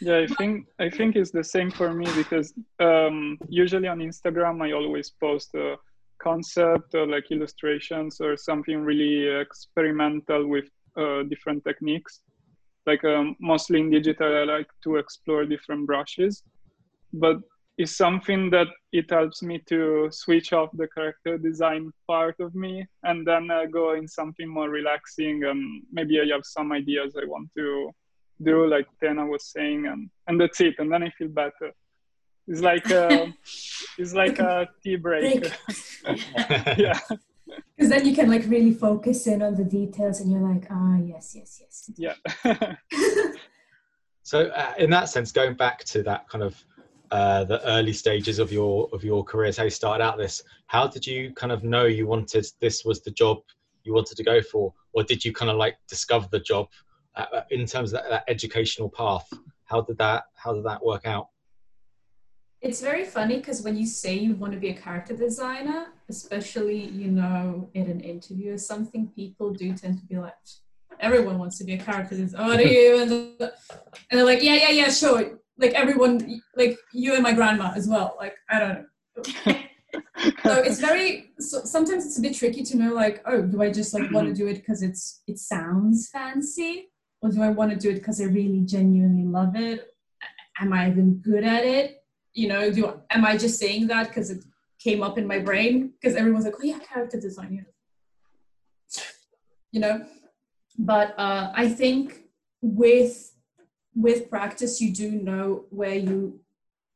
[0.01, 4.61] Yeah, I think I think it's the same for me because um, usually on Instagram
[4.61, 5.77] I always post a
[6.29, 12.21] concept or like illustrations or something really experimental with uh, different techniques.
[12.85, 16.43] Like um, mostly in digital, I like to explore different brushes,
[17.13, 17.37] but
[17.77, 22.85] it's something that it helps me to switch off the character design part of me
[23.03, 27.25] and then uh, go in something more relaxing and maybe i have some ideas i
[27.25, 27.91] want to
[28.43, 30.75] do like tena was saying and and that's it.
[30.79, 31.69] And then i feel better
[32.47, 33.33] it's like a,
[33.97, 36.21] it's like a tea break, break.
[36.77, 36.99] yeah
[37.77, 40.97] because then you can like really focus in on the details and you're like ah
[40.97, 42.75] yes yes yes yeah
[44.23, 46.63] so uh, in that sense going back to that kind of
[47.11, 50.41] uh, the early stages of your of your careers, how you started out this.
[50.67, 53.37] How did you kind of know you wanted this was the job
[53.83, 56.67] you wanted to go for, or did you kind of like discover the job
[57.15, 59.27] uh, uh in terms of that, that educational path?
[59.65, 61.29] How did that how did that work out?
[62.65, 66.85] It's very funny because when you say you want to be a character designer, especially
[66.85, 70.33] you know in an interview or something, people do tend to be like,
[70.99, 72.43] everyone wants to be a character designer.
[72.43, 73.01] Oh, are you?
[73.01, 73.51] And
[74.09, 75.39] they're like, yeah, yeah, yeah, sure.
[75.59, 79.55] Like everyone like you and my grandma as well like i don't know.
[80.43, 83.71] So it's very so sometimes it's a bit tricky to know like oh do i
[83.71, 84.43] just like want to mm-hmm.
[84.43, 86.89] do it because it's it sounds fancy?
[87.21, 89.93] Or do i want to do it because i really genuinely love it?
[90.59, 92.01] Am i even good at it
[92.35, 94.43] you know do am i just saying that because it
[94.77, 95.93] came up in my brain?
[95.99, 97.65] Because everyone's like oh yeah character design
[99.71, 100.05] you know?
[100.77, 102.21] But uh, i think
[102.61, 103.33] with
[103.95, 106.39] with practice you do know where you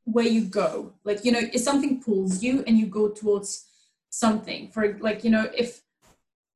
[0.04, 0.94] where you go.
[1.04, 3.66] Like you know if something pulls you and you go towards
[4.10, 5.82] something for like you know if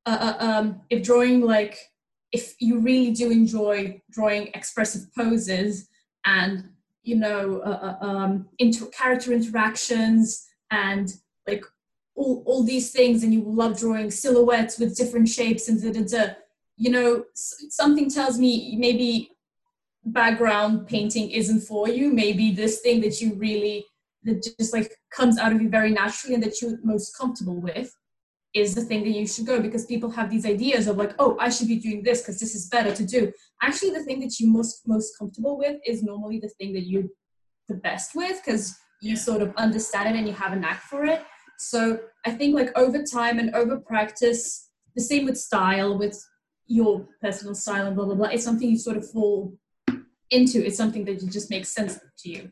[0.06, 1.78] uh, uh, um if drawing like
[2.32, 5.88] if you really do enjoy drawing expressive poses
[6.26, 6.68] and
[7.04, 8.48] you know uh, uh, um
[8.92, 11.14] character interactions and
[11.46, 11.64] like
[12.16, 16.04] all, all these things and you love drawing silhouettes with different shapes and da, da,
[16.04, 16.32] da,
[16.76, 19.30] you know something tells me maybe
[20.04, 22.12] background painting isn't for you.
[22.12, 23.86] Maybe this thing that you really
[24.24, 27.94] that just like comes out of you very naturally and that you're most comfortable with
[28.54, 31.36] is the thing that you should go because people have these ideas of like oh
[31.40, 33.32] i should be doing this because this is better to do.
[33.60, 37.10] Actually the thing that you're most most comfortable with is normally the thing that you're
[37.68, 41.04] the best with because you sort of understand it and you have a knack for
[41.04, 41.22] it.
[41.58, 46.16] So i think like over time and over practice the same with style with
[46.66, 49.52] your personal style and blah blah blah it's something you sort of fall
[50.30, 50.64] into.
[50.64, 52.50] It's something that just makes sense to you.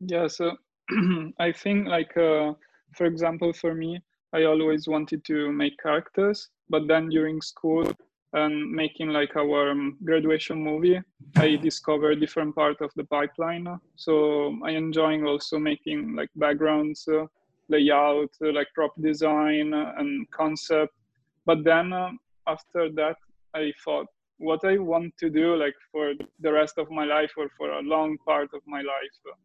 [0.00, 0.56] Yeah so
[1.38, 2.52] i think like uh,
[2.96, 4.02] for example for me
[4.32, 7.84] i always wanted to make characters but then during school
[8.32, 11.00] and making like our um, graduation movie,
[11.36, 13.68] I discovered different part of the pipeline.
[13.96, 17.26] So I enjoying also making like backgrounds, uh,
[17.68, 20.94] layout, uh, like prop design uh, and concept.
[21.44, 21.92] But then
[22.46, 23.16] after that,
[23.54, 24.06] I thought
[24.38, 27.82] what I want to do like for the rest of my life or for a
[27.82, 29.36] long part of my life.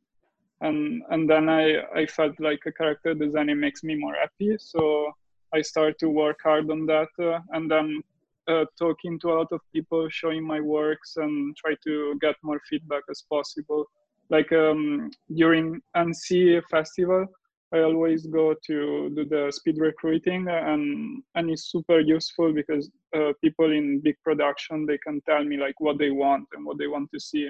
[0.61, 4.55] And and then I, I felt like a character designing makes me more happy.
[4.59, 5.11] So
[5.53, 8.01] I started to work hard on that uh, and then
[8.47, 12.61] uh, talking to a lot of people, showing my works, and try to get more
[12.69, 13.85] feedback as possible.
[14.29, 17.27] Like um, during Annecy festival,
[17.73, 23.33] I always go to do the speed recruiting, and and it's super useful because uh,
[23.43, 26.87] people in big production they can tell me like what they want and what they
[26.87, 27.49] want to see,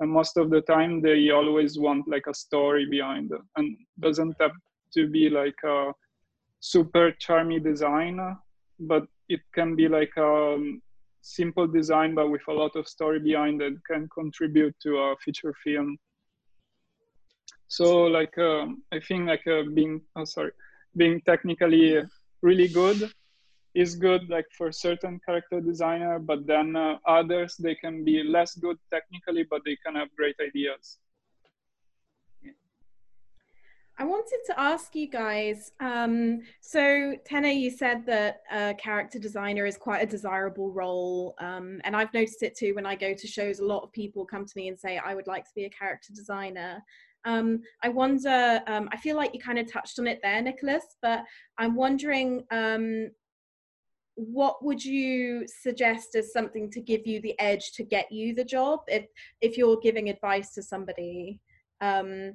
[0.00, 4.52] and most of the time they always want like a story behind and doesn't have
[4.92, 5.92] to be like a
[6.60, 8.18] super charming design,
[8.80, 10.82] but it can be like a um,
[11.22, 15.54] simple design but with a lot of story behind it can contribute to a feature
[15.64, 15.96] film.
[17.68, 20.52] So like um, i think like uh, being oh, sorry
[20.96, 22.00] being technically
[22.42, 23.10] really good
[23.76, 28.54] is good like for certain character designer but then uh, others they can be less
[28.54, 30.98] good technically but they can have great ideas
[33.98, 35.72] I wanted to ask you guys.
[35.80, 41.80] Um, so, Tena, you said that a character designer is quite a desirable role, um,
[41.84, 43.58] and I've noticed it too when I go to shows.
[43.58, 45.70] A lot of people come to me and say, "I would like to be a
[45.70, 46.82] character designer."
[47.24, 48.62] Um, I wonder.
[48.66, 51.24] Um, I feel like you kind of touched on it there, Nicholas, but
[51.56, 52.44] I'm wondering.
[54.16, 58.44] What would you suggest as something to give you the edge to get you the
[58.44, 59.06] job if
[59.40, 61.40] if you're giving advice to somebody?
[61.80, 62.34] Um,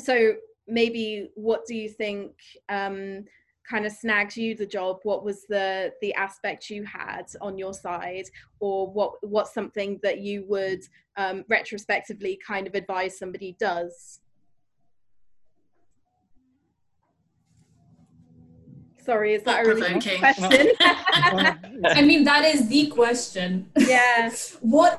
[0.00, 0.34] so
[0.66, 2.32] maybe what do you think
[2.68, 3.24] um,
[3.68, 4.98] kind of snagged you the job?
[5.02, 8.26] What was the the aspect you had on your side?
[8.60, 10.82] Or what what's something that you would
[11.16, 14.20] um, retrospectively kind of advise somebody does
[19.08, 20.68] sorry is that a really question
[22.00, 24.92] i mean that is the question yeah what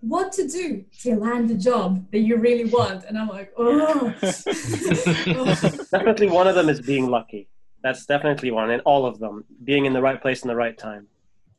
[0.00, 3.04] what to do to land the job that you really want.
[3.04, 4.14] And I'm like, oh.
[5.90, 7.48] definitely one of them is being lucky.
[7.82, 8.70] That's definitely one.
[8.70, 11.06] And all of them, being in the right place in the right time.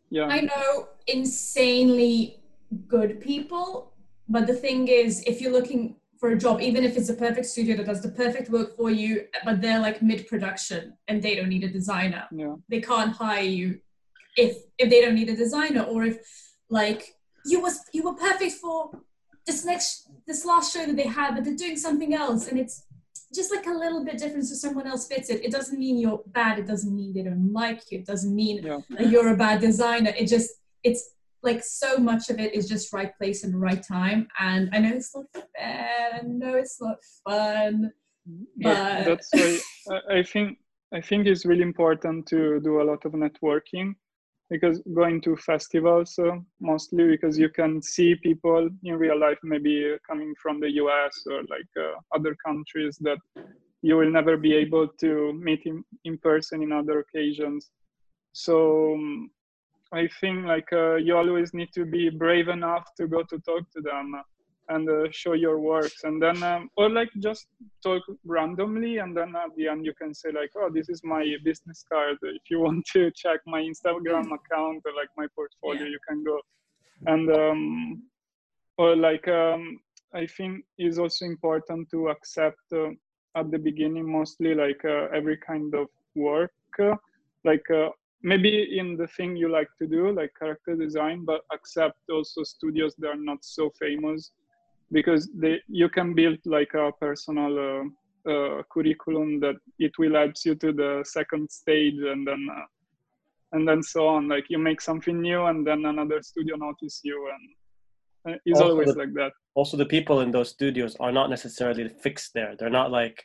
[0.09, 0.27] Yeah.
[0.27, 2.39] I know insanely
[2.87, 3.91] good people,
[4.29, 7.45] but the thing is, if you're looking for a job, even if it's a perfect
[7.45, 11.35] studio that does the perfect work for you, but they're like mid production and they
[11.35, 12.55] don't need a designer, yeah.
[12.69, 13.79] they can't hire you
[14.35, 16.17] if if they don't need a designer or if
[16.69, 18.91] like you was you were perfect for
[19.45, 22.83] this next this last show that they had, but they're doing something else, and it's
[23.33, 25.43] just like a little bit different so someone else fits it.
[25.43, 26.59] It doesn't mean you're bad.
[26.59, 27.99] It doesn't mean they don't like you.
[27.99, 28.79] It doesn't mean yeah.
[28.91, 30.13] that you're a bad designer.
[30.17, 30.51] It just
[30.83, 31.11] it's
[31.43, 34.27] like so much of it is just right place and right time.
[34.39, 36.09] And I know it's not fair.
[36.13, 37.91] I know it's not fun.
[38.57, 39.59] But that's why
[40.09, 40.57] I think
[40.93, 43.95] I think it's really important to do a lot of networking
[44.49, 49.95] because going to festivals uh, mostly because you can see people in real life maybe
[50.09, 53.17] coming from the us or like uh, other countries that
[53.81, 57.69] you will never be able to meet in, in person in other occasions
[58.31, 59.29] so um,
[59.93, 63.69] i think like uh, you always need to be brave enough to go to talk
[63.71, 64.15] to them
[64.69, 66.03] and uh, show your works.
[66.03, 67.47] And then um, or like just
[67.83, 71.23] talk randomly and then at the end you can say like oh this is my
[71.43, 72.17] business card.
[72.21, 75.89] If you want to check my instagram account or like my portfolio yeah.
[75.89, 76.39] you can go.
[77.05, 78.03] And um,
[78.77, 79.79] or like um,
[80.13, 82.89] i think is also important to accept uh,
[83.35, 86.51] at the beginning mostly like uh, every kind of work.
[87.43, 87.89] Like uh,
[88.23, 92.95] maybe in the thing you like to do like character design but accept also studios
[92.97, 94.31] that are not so famous
[94.91, 100.33] because they you can build like a personal uh, uh, curriculum that it will help
[100.45, 102.65] you to the second stage and then uh,
[103.53, 104.27] and then so on.
[104.27, 108.71] Like you make something new and then another studio notice you and uh, it's also
[108.71, 109.31] always the, like that.
[109.55, 112.55] Also the people in those studios are not necessarily fixed there.
[112.57, 113.23] They're not like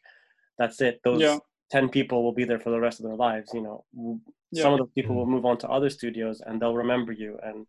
[0.58, 1.38] that's it those yeah.
[1.70, 3.84] 10 people will be there for the rest of their lives you know
[4.52, 4.62] yeah.
[4.62, 7.66] some of those people will move on to other studios and they'll remember you and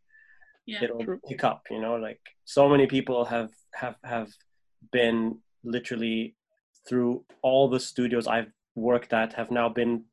[0.65, 1.19] yeah, it'll true.
[1.28, 4.30] pick up you know like so many people have have have
[4.91, 6.36] been literally
[6.88, 10.04] through all the studios i've worked at have now been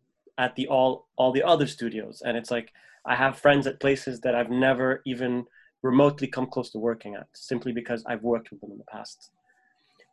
[0.41, 2.23] at the all all the other studios.
[2.25, 2.73] And it's like
[3.05, 5.45] i have friends at places that i've never even
[5.83, 9.31] remotely come close to working at simply because i've worked with them in the past.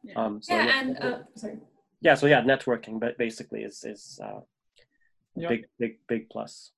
[0.03, 0.79] Yeah, um, so yeah, yeah.
[0.79, 1.57] and uh, sorry.
[2.01, 4.41] Yeah so yeah networking but basically is is uh,
[5.41, 5.49] yep.
[5.49, 6.71] big big big plus.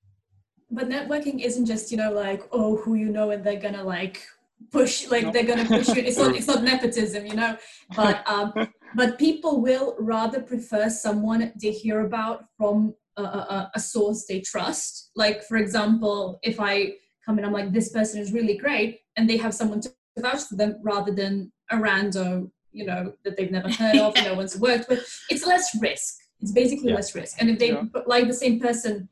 [0.71, 4.23] But networking isn't just you know like oh who you know and they're gonna like
[4.71, 5.31] push like no.
[5.31, 6.01] they're gonna push you.
[6.07, 7.57] It's not it's not nepotism you know?
[7.95, 8.53] But um
[8.95, 14.41] but people will rather prefer someone they hear about from a, a, a source they
[14.41, 15.11] trust.
[15.15, 16.93] Like for example if i
[17.25, 20.43] come in i'm like this person is really great and they have someone to vouch
[20.43, 24.57] for them rather than a rando you know that they've never heard of no one's
[24.57, 25.05] worked with.
[25.29, 26.95] It's less risk it's basically yeah.
[26.95, 27.83] less risk and if they yeah.
[28.05, 29.09] like the same person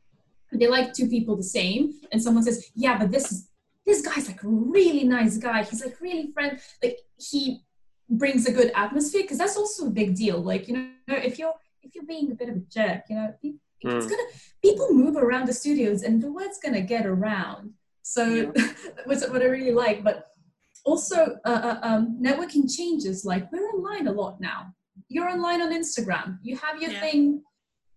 [0.51, 3.49] they like two people the same and someone says yeah but this is
[3.85, 7.61] this guy's like a really nice guy he's like really friend like he
[8.09, 11.53] brings a good atmosphere because that's also a big deal like you know if you're
[11.81, 13.97] if you're being a bit of a jerk you know people, mm.
[13.97, 14.23] it's gonna
[14.61, 18.51] people move around the studios and the word's gonna get around so yeah.
[19.05, 20.31] that's what i really like but
[20.85, 24.73] also uh, uh, um, networking changes like we're online a lot now
[25.10, 27.02] you're online on instagram you have your yeah.
[27.02, 27.41] thing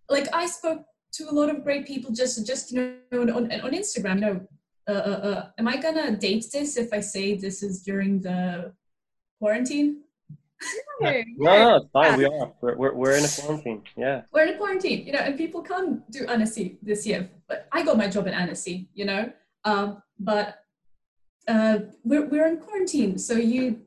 [0.09, 3.51] like i spoke to a lot of great people just just you know on, on,
[3.61, 4.47] on instagram you know
[4.87, 8.73] uh, uh, uh, am i gonna date this if i say this is during the
[9.39, 10.01] quarantine
[11.01, 12.17] no, no, it's fine.
[12.17, 12.51] We are.
[12.61, 13.81] We're, we're, we're in a quarantine.
[13.97, 14.21] Yeah.
[14.31, 17.29] We're in a quarantine, you know, and people can't do Annecy this year.
[17.47, 19.31] But I got my job at Annecy, you know.
[19.65, 20.59] Um, but
[21.47, 23.81] uh, we're, we're in quarantine, so you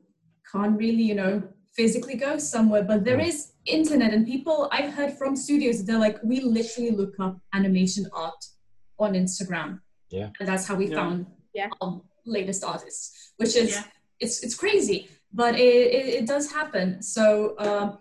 [0.51, 1.43] can't really, you know,
[1.75, 2.83] physically go somewhere.
[2.83, 7.19] But there is internet, and people I've heard from studios, they're like, we literally look
[7.19, 8.45] up animation art
[8.99, 9.79] on Instagram.
[10.09, 10.29] Yeah.
[10.39, 10.95] And that's how we yeah.
[10.95, 11.69] found yeah.
[11.81, 13.83] our latest artists, which is, yeah.
[14.19, 17.01] it's, it's crazy but it, it, it does happen.
[17.01, 17.97] So, um,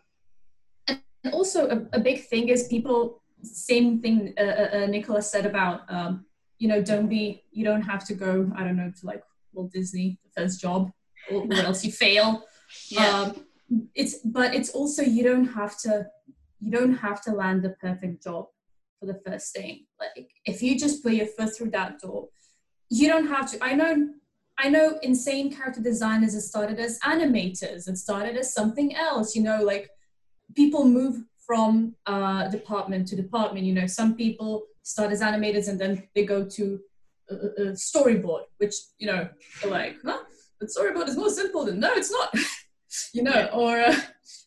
[0.89, 5.45] and also a, a, big thing is people, same thing uh, uh, uh, Nicholas said
[5.45, 6.25] about, um,
[6.59, 9.73] you know, don't be, you don't have to go, I don't know, to like Walt
[9.73, 10.93] Disney, the first job,
[11.31, 12.45] or, or else you fail.
[12.89, 13.07] Yeah.
[13.07, 13.47] Um,
[13.95, 16.07] it's, but it's also, you don't have to,
[16.61, 18.47] you don't have to land the perfect job
[19.01, 19.87] for the first thing.
[20.01, 22.29] Like if you just put your foot through that door,
[22.91, 24.09] you don't have to, I know
[24.57, 29.43] I know insane character designers, it started as animators, it started as something else, you
[29.43, 29.91] know, like
[30.55, 33.67] people move from uh, department to department.
[33.67, 36.81] You know, some people start as animators and then they go to
[37.31, 39.29] a, a storyboard, which, you know,
[39.67, 40.21] like, huh?
[40.61, 42.35] But storyboard is more simple than, no, it's not,
[43.13, 43.97] you know, or, uh,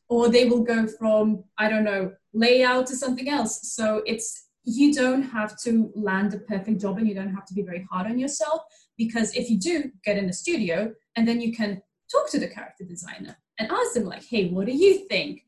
[0.10, 3.74] or they will go from, I don't know, layout to something else.
[3.74, 7.54] So it's, you don't have to land a perfect job and you don't have to
[7.54, 8.62] be very hard on yourself
[8.98, 11.82] because if you do get in the studio and then you can
[12.12, 15.42] talk to the character designer and ask them like hey what do you think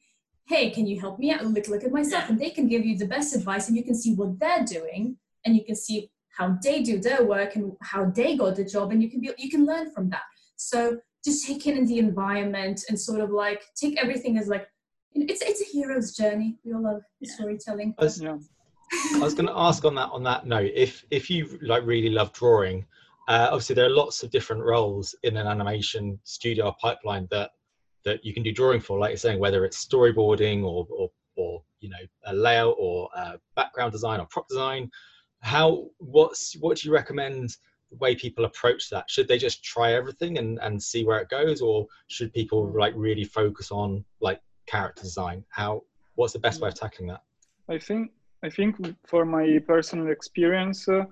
[0.48, 2.30] hey can you help me out look look at myself yeah.
[2.30, 5.18] and they can give you the best advice and you can see what they're doing
[5.46, 8.92] and you can see how they do their work and how they got the job
[8.92, 10.24] and you can be you can learn from that
[10.56, 14.68] so just take in the environment and sort of like take everything as like
[15.14, 17.34] it's it's a hero's journey we all love yeah.
[17.34, 18.38] storytelling I was, yeah.
[19.16, 22.10] I was going to ask on that on that note if if you like really
[22.10, 22.86] love drawing
[23.30, 27.52] uh, obviously, there are lots of different roles in an animation studio pipeline that
[28.04, 31.64] that you can do drawing for, like you're saying, whether it's storyboarding or or, or
[31.80, 34.90] you know a layout or a background design or prop design.
[35.42, 37.54] How what's what do you recommend the
[37.92, 39.10] way people approach that?
[39.10, 42.94] Should they just try everything and and see where it goes, or should people like
[42.96, 45.44] really focus on like character design?
[45.50, 45.84] How
[46.16, 47.24] what's the best way of tackling that?
[47.70, 48.12] I think
[48.44, 48.76] I think
[49.08, 50.88] for my personal experience.
[50.88, 51.06] Uh,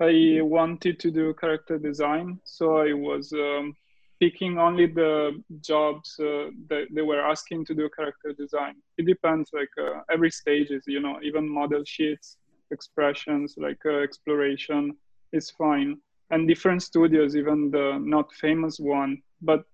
[0.00, 3.76] I wanted to do character design, so I was um,
[4.20, 8.76] picking only the jobs uh, that they were asking to do character design.
[8.98, 12.38] It depends, like uh, every stage is, you know, even model sheets,
[12.70, 14.96] expressions, like uh, exploration
[15.32, 15.98] is fine.
[16.30, 19.64] And different studios, even the not famous one, but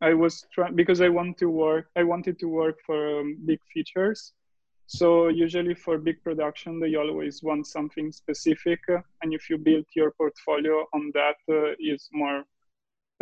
[0.00, 1.86] I was trying because I want to work.
[1.96, 4.34] I wanted to work for um, big features,
[4.86, 9.86] so usually for big production, they always want something specific, uh, and if you build
[9.94, 12.44] your portfolio on that, uh, it's more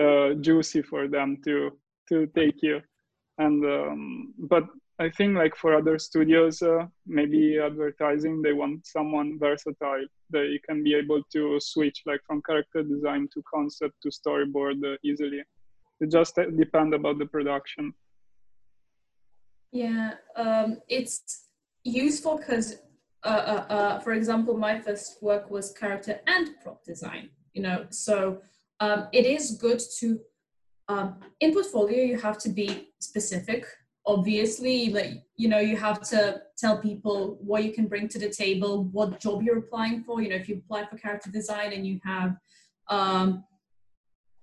[0.00, 1.70] uh, juicy for them to
[2.08, 2.80] to take you.
[3.38, 4.64] And um, but
[5.00, 10.04] I think like for other studios, uh, maybe advertising, they want someone versatile.
[10.28, 14.98] They can be able to switch like from character design to concept to storyboard uh,
[15.02, 15.42] easily.
[16.00, 17.94] It just uh, depend about the production.
[19.72, 21.46] Yeah, um, it's
[21.82, 22.76] useful because,
[23.24, 27.30] uh, uh, uh, for example, my first work was character and prop design.
[27.54, 28.42] You know, so
[28.80, 30.20] um, it is good to
[30.88, 33.64] um, in portfolio you have to be specific.
[34.06, 38.30] Obviously, like you know, you have to tell people what you can bring to the
[38.30, 40.20] table, what job you're applying for.
[40.20, 42.36] You know, if you apply for character design and you have
[42.88, 43.44] um,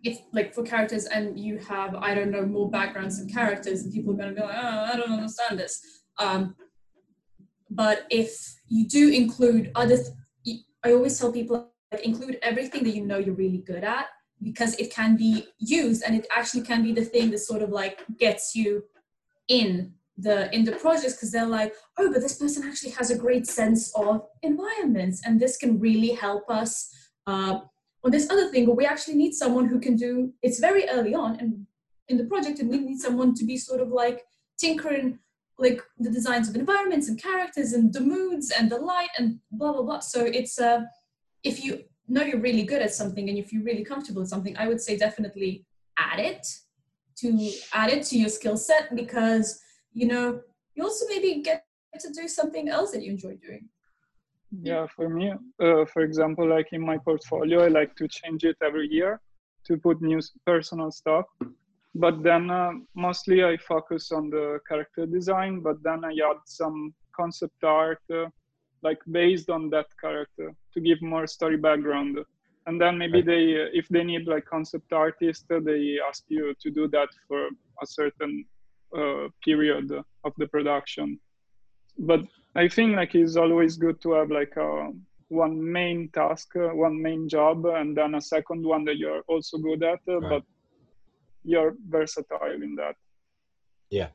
[0.04, 3.94] if like for characters and you have I don't know more backgrounds and characters, and
[3.94, 5.82] people are going to be like, oh, I don't understand this.
[6.20, 6.56] Um,
[7.70, 9.98] but if you do include other,
[10.46, 14.08] th- I always tell people like include everything that you know you're really good at
[14.42, 17.70] because it can be used and it actually can be the thing that sort of
[17.70, 18.84] like gets you
[19.48, 23.18] in the in the projects because they're like oh but this person actually has a
[23.18, 26.92] great sense of environments and this can really help us
[27.28, 27.60] uh,
[28.04, 31.36] on this other thing we actually need someone who can do it's very early on
[31.40, 31.66] and
[32.10, 34.24] in the project and we need someone to be sort of like
[34.58, 35.20] tinkering
[35.60, 39.74] like the designs of environments and characters and the moods and the light and blah
[39.74, 40.00] blah blah.
[40.00, 40.82] So it's uh
[41.44, 44.56] if you know you're really good at something and if you're really comfortable with something
[44.58, 45.66] i would say definitely
[46.00, 46.46] add it
[47.18, 49.62] to add it to your skill set because
[49.94, 50.40] you know
[50.76, 51.66] you also maybe get
[52.00, 53.68] to do something else that you enjoy doing.
[54.62, 55.34] Yeah for me
[55.66, 59.20] uh, for example like in my portfolio i like to change it every year
[59.66, 61.26] to put new personal stuff.
[61.96, 66.94] But then uh, mostly i focus on the character design but then i add some
[67.20, 68.28] concept art uh,
[68.84, 72.20] like based on that character to give more story background
[72.68, 76.54] and then maybe they uh, if they need like concept artist uh, they ask you
[76.62, 77.48] to do that for
[77.82, 78.46] a certain
[78.98, 79.92] uh, period
[80.24, 81.20] of the production.
[82.00, 82.22] But
[82.56, 84.92] i think like it's always good to have like a
[85.30, 89.58] one main task uh, one main job and then a second one that you're also
[89.58, 90.30] good at uh, right.
[90.30, 90.44] but
[91.44, 92.96] you're versatile in that.
[93.90, 94.10] Yeah.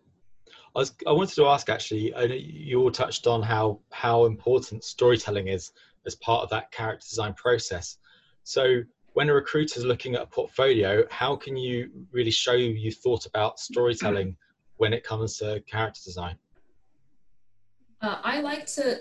[0.77, 5.49] I, was, I wanted to ask actually you all touched on how how important storytelling
[5.49, 5.73] is
[6.07, 7.97] as part of that character design process
[8.45, 8.83] so
[9.15, 13.27] when a recruiter is looking at a portfolio how can you really show you thought
[13.27, 14.37] about storytelling
[14.77, 16.37] when it comes to character design?
[18.01, 18.99] Uh, i like to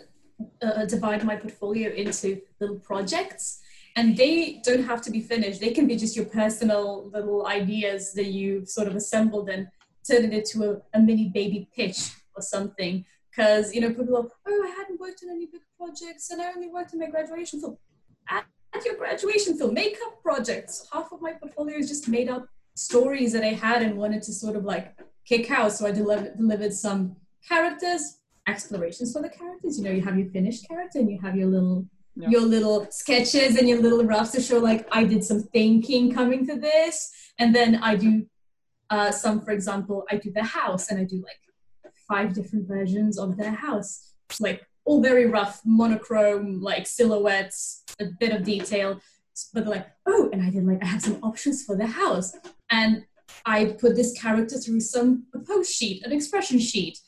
[0.61, 3.61] uh, divide my portfolio into little projects
[3.95, 5.59] and they don't have to be finished.
[5.59, 9.67] They can be just your personal little ideas that you've sort of assembled and
[10.09, 13.05] turned it into a, a mini baby pitch or something.
[13.29, 16.51] Because you know people are oh i hadn't worked on any big projects and i
[16.53, 17.61] only worked on my graduation.
[17.61, 17.77] Film
[18.73, 19.57] at, your graduation.
[19.57, 20.87] Film makeup projects.
[20.91, 24.31] Half of my portfolio is just made up stories that i had and wanted to
[24.31, 25.71] sort of like kick out.
[25.73, 27.15] So i delivered, delivered some
[27.47, 29.77] characters explorations for the characters.
[29.77, 32.29] You know you have your finished character and you have your little yeah.
[32.29, 36.45] your little sketches and your little roughs to show like I did some thinking coming
[36.47, 38.25] to this, and then I do
[38.89, 41.39] uh, some, for example, I do the house and I do like
[42.11, 48.05] five different versions of their house, it's like all very rough, monochrome, like silhouettes, a
[48.19, 48.99] bit of detail,
[49.53, 52.35] but like oh, and I did like I have some options for the house,
[52.69, 53.05] and
[53.45, 56.99] I put this character through some a pose sheet, an expression sheet.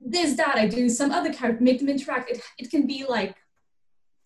[0.00, 2.30] This, that, I do some other character, make them interact.
[2.30, 3.36] It, it can be like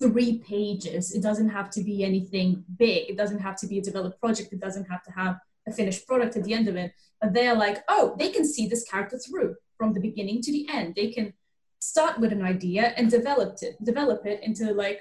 [0.00, 1.12] three pages.
[1.14, 3.08] It doesn't have to be anything big.
[3.08, 4.52] It doesn't have to be a developed project.
[4.52, 5.36] It doesn't have to have
[5.66, 6.92] a finished product at the end of it.
[7.20, 10.66] But they're like, oh, they can see this character through from the beginning to the
[10.70, 10.94] end.
[10.94, 11.32] They can
[11.80, 15.00] start with an idea and develop it, develop it into like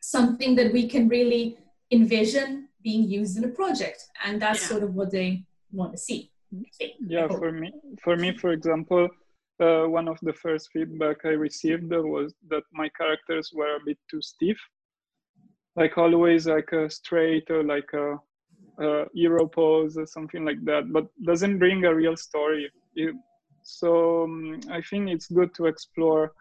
[0.00, 1.58] something that we can really
[1.90, 4.06] envision being used in a project.
[4.24, 4.68] And that's yeah.
[4.68, 6.30] sort of what they want to see.
[7.06, 9.08] Yeah, for me, for me, for example,
[9.60, 13.98] uh, one of the first feedback I received was that my characters were a bit
[14.10, 14.56] too stiff,
[15.76, 18.16] like always like a straight or like a,
[18.82, 22.70] a hero pose or something like that, but doesn't bring a real story.
[22.94, 23.14] It,
[23.68, 26.32] so um, I think it's good to explore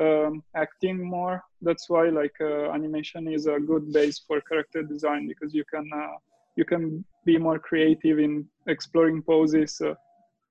[0.00, 1.42] um, acting more.
[1.60, 5.88] That's why like uh, animation is a good base for character design because you can
[5.94, 6.16] uh,
[6.56, 9.94] you can be more creative in exploring poses uh,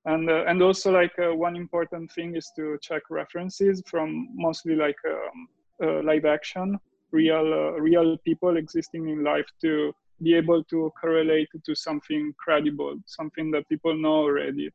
[0.05, 4.75] and uh, and also like uh, one important thing is to check references from mostly
[4.75, 5.47] like um,
[5.83, 6.79] uh, live action
[7.11, 9.91] real real people existing in life to
[10.23, 14.69] be able to correlate to something credible something that people know already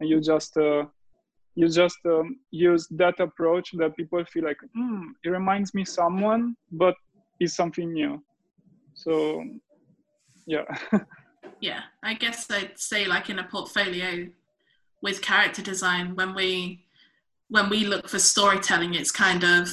[0.00, 0.84] and you just uh,
[1.54, 6.54] you just um, use that approach that people feel like mm, it reminds me someone
[6.72, 6.94] but
[7.40, 8.22] is something new.
[8.94, 9.44] So
[10.46, 10.64] yeah.
[11.58, 14.28] Yeah i guess i'd say like in a portfolio
[15.00, 16.84] with character design when we
[17.48, 19.70] when we look for storytelling it's kind of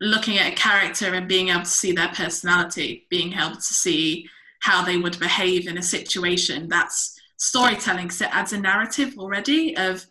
[0.00, 4.28] looking at a character and being able to see their personality being able to see
[4.66, 6.68] how they would behave in a situation.
[6.68, 10.04] That's storytelling so it adds a narrative already of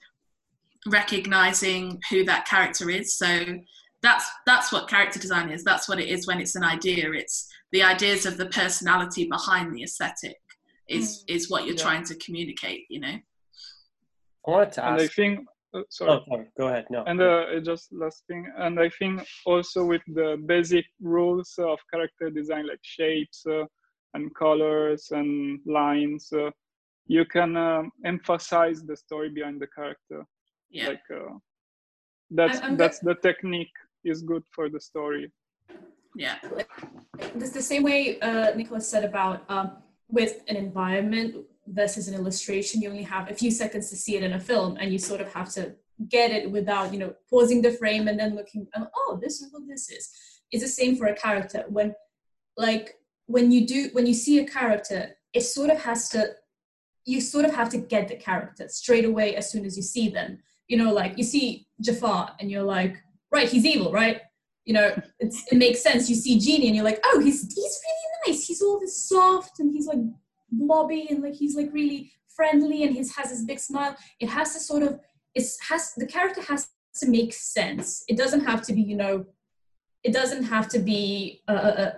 [0.87, 3.43] recognizing who that character is so
[4.01, 7.47] that's that's what character design is that's what it is when it's an idea it's
[7.71, 10.37] the ideas of the personality behind the aesthetic
[10.87, 11.35] is mm.
[11.35, 11.81] is what you're yeah.
[11.81, 13.17] trying to communicate you know
[14.47, 14.91] I wanted to ask.
[14.91, 16.11] And I think, uh, sorry.
[16.11, 16.45] Oh, sorry.
[16.57, 16.85] Go ahead.
[16.89, 17.03] No.
[17.05, 22.29] And uh, just last thing, and I think also with the basic rules of character
[22.29, 23.63] design, like shapes uh,
[24.13, 26.51] and colors and lines, uh,
[27.07, 30.25] you can um, emphasize the story behind the character.
[30.69, 30.89] Yeah.
[30.89, 31.33] Like uh,
[32.31, 35.31] that's I'm, I'm that's the technique is good for the story.
[36.15, 36.37] Yeah.
[37.19, 39.77] It's the same way uh, Nicholas said about um,
[40.09, 41.35] with an environment
[41.67, 44.77] versus an illustration, you only have a few seconds to see it in a film,
[44.79, 45.75] and you sort of have to
[46.09, 49.63] get it without, you know, pausing the frame and then looking, oh, this is what
[49.67, 50.09] this is.
[50.51, 51.63] It's the same for a character.
[51.67, 51.95] When,
[52.57, 52.95] like,
[53.25, 56.35] when you do, when you see a character, it sort of has to,
[57.05, 60.09] you sort of have to get the character straight away as soon as you see
[60.09, 60.39] them.
[60.67, 62.97] You know, like you see Jafar and you're like,
[63.31, 64.21] right, he's evil, right?
[64.65, 66.09] You know, it makes sense.
[66.09, 68.47] You see Genie and you're like, oh, he's he's really nice.
[68.47, 69.99] He's all this soft and he's like
[70.51, 73.95] blobby and like he's like really friendly and he has this big smile.
[74.19, 74.99] It has to sort of
[75.35, 78.03] it has the character has to make sense.
[78.07, 79.25] It doesn't have to be, you know,
[80.03, 81.91] it doesn't have to be uh, uh, uh,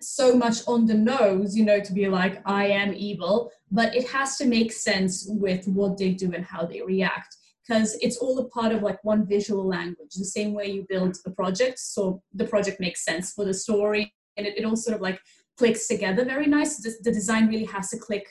[0.00, 4.08] so much on the nose, you know, to be like I am evil, but it
[4.08, 7.36] has to make sense with what they do and how they react
[7.66, 11.16] because it's all a part of like one visual language the same way you build
[11.26, 14.94] a project so the project makes sense for the story and it, it all sort
[14.94, 15.18] of like
[15.56, 16.78] clicks together very nice.
[16.78, 18.26] The, the design really has to click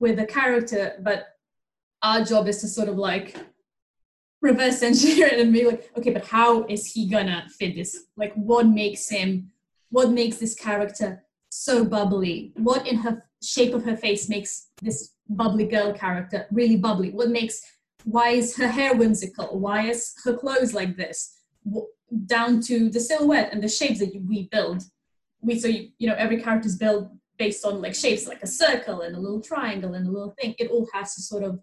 [0.00, 1.26] with the character but
[2.02, 3.36] our job is to sort of like
[4.42, 8.06] reverse engineer it and be like okay but how is he gonna fit this?
[8.16, 9.50] Like what makes him
[9.90, 12.52] what makes this character so bubbly?
[12.56, 17.10] What in her shape of her face makes this bubbly girl character really bubbly?
[17.10, 17.60] What makes
[18.04, 19.58] why is her hair whimsical?
[19.58, 21.38] Why is her clothes like this?
[22.26, 24.82] Down to the silhouette and the shapes that we build.
[25.40, 28.46] We so you, you know every character is built based on like shapes like a
[28.46, 30.54] circle and a little triangle and a little thing.
[30.58, 31.60] It all has to sort of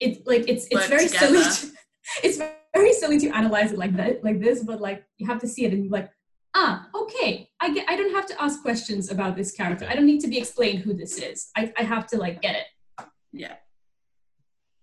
[0.00, 1.42] it like it's it's very together.
[1.42, 1.76] silly to,
[2.22, 2.38] it's
[2.74, 5.64] very silly to analyze it like that like this but like you have to see
[5.64, 6.10] it and like
[6.54, 7.48] ah okay.
[7.60, 9.86] I get i don't have to ask questions about this character.
[9.88, 11.50] I don't need to be explained who this is.
[11.56, 13.06] I, I have to like get it.
[13.32, 13.56] Yeah.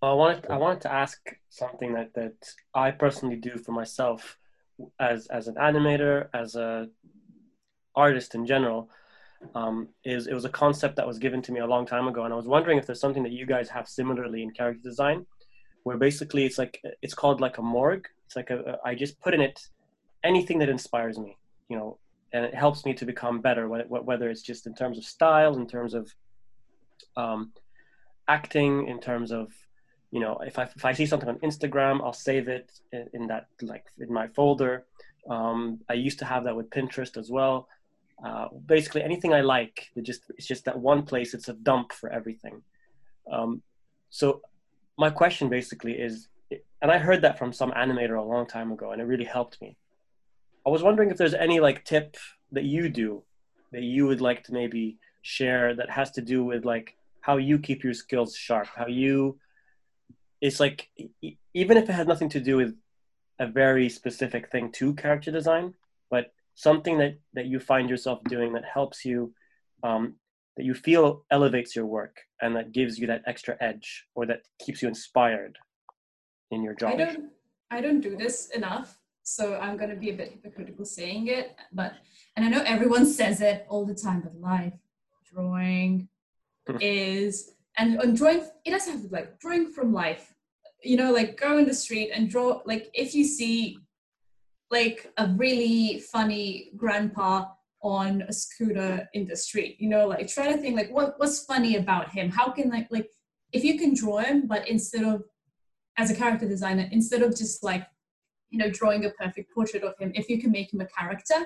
[0.01, 1.19] Well, I wanted I wanted to ask
[1.49, 2.33] something that, that
[2.73, 4.37] I personally do for myself
[4.99, 6.89] as as an animator, as a
[7.95, 8.89] artist in general.
[9.55, 12.23] Um, is it was a concept that was given to me a long time ago,
[12.25, 15.25] and I was wondering if there's something that you guys have similarly in character design,
[15.83, 18.07] where basically it's like it's called like a morgue.
[18.25, 19.59] It's like a, a I just put in it
[20.23, 21.37] anything that inspires me,
[21.71, 21.97] you know,
[22.33, 23.63] and it helps me to become better.
[24.09, 26.13] Whether it's just in terms of style, in terms of
[27.15, 27.53] um,
[28.27, 29.47] acting, in terms of
[30.11, 32.67] you know, if I if I see something on Instagram, I'll save it
[33.13, 34.85] in, that like in my folder.
[35.29, 37.69] Um, I used to have that with Pinterest as well.
[38.25, 41.33] Uh, basically, anything I like, it just it's just that one place.
[41.33, 42.61] It's a dump for everything.
[43.31, 43.61] Um,
[44.09, 44.41] so,
[44.97, 46.27] my question basically is,
[46.81, 49.61] and I heard that from some animator a long time ago, and it really helped
[49.61, 49.77] me.
[50.65, 52.17] I was wondering if there's any like tip
[52.51, 53.23] that you do
[53.71, 57.59] that you would like to maybe share that has to do with like how you
[57.59, 59.39] keep your skills sharp, how you
[60.41, 60.89] it's like
[61.53, 62.75] even if it has nothing to do with
[63.39, 65.73] a very specific thing to character design,
[66.09, 69.33] but something that that you find yourself doing that helps you,
[69.83, 70.15] um,
[70.57, 74.41] that you feel elevates your work and that gives you that extra edge or that
[74.59, 75.57] keeps you inspired
[76.49, 76.93] in your job.
[76.93, 77.29] I don't
[77.69, 81.93] I don't do this enough, so I'm gonna be a bit hypocritical saying it, but
[82.35, 84.73] and I know everyone says it all the time, but life
[85.33, 86.09] drawing
[86.79, 90.33] is and on drawing it doesn't have to like drawing from life.
[90.83, 93.77] You know like go in the street and draw like if you see
[94.71, 97.45] like a really funny grandpa
[97.83, 101.45] on a scooter in the street you know like try to think like what what's
[101.45, 102.29] funny about him?
[102.29, 103.09] How can like like
[103.51, 105.23] if you can draw him but instead of
[105.97, 107.85] as a character designer instead of just like
[108.51, 111.45] you know drawing a perfect portrait of him if you can make him a character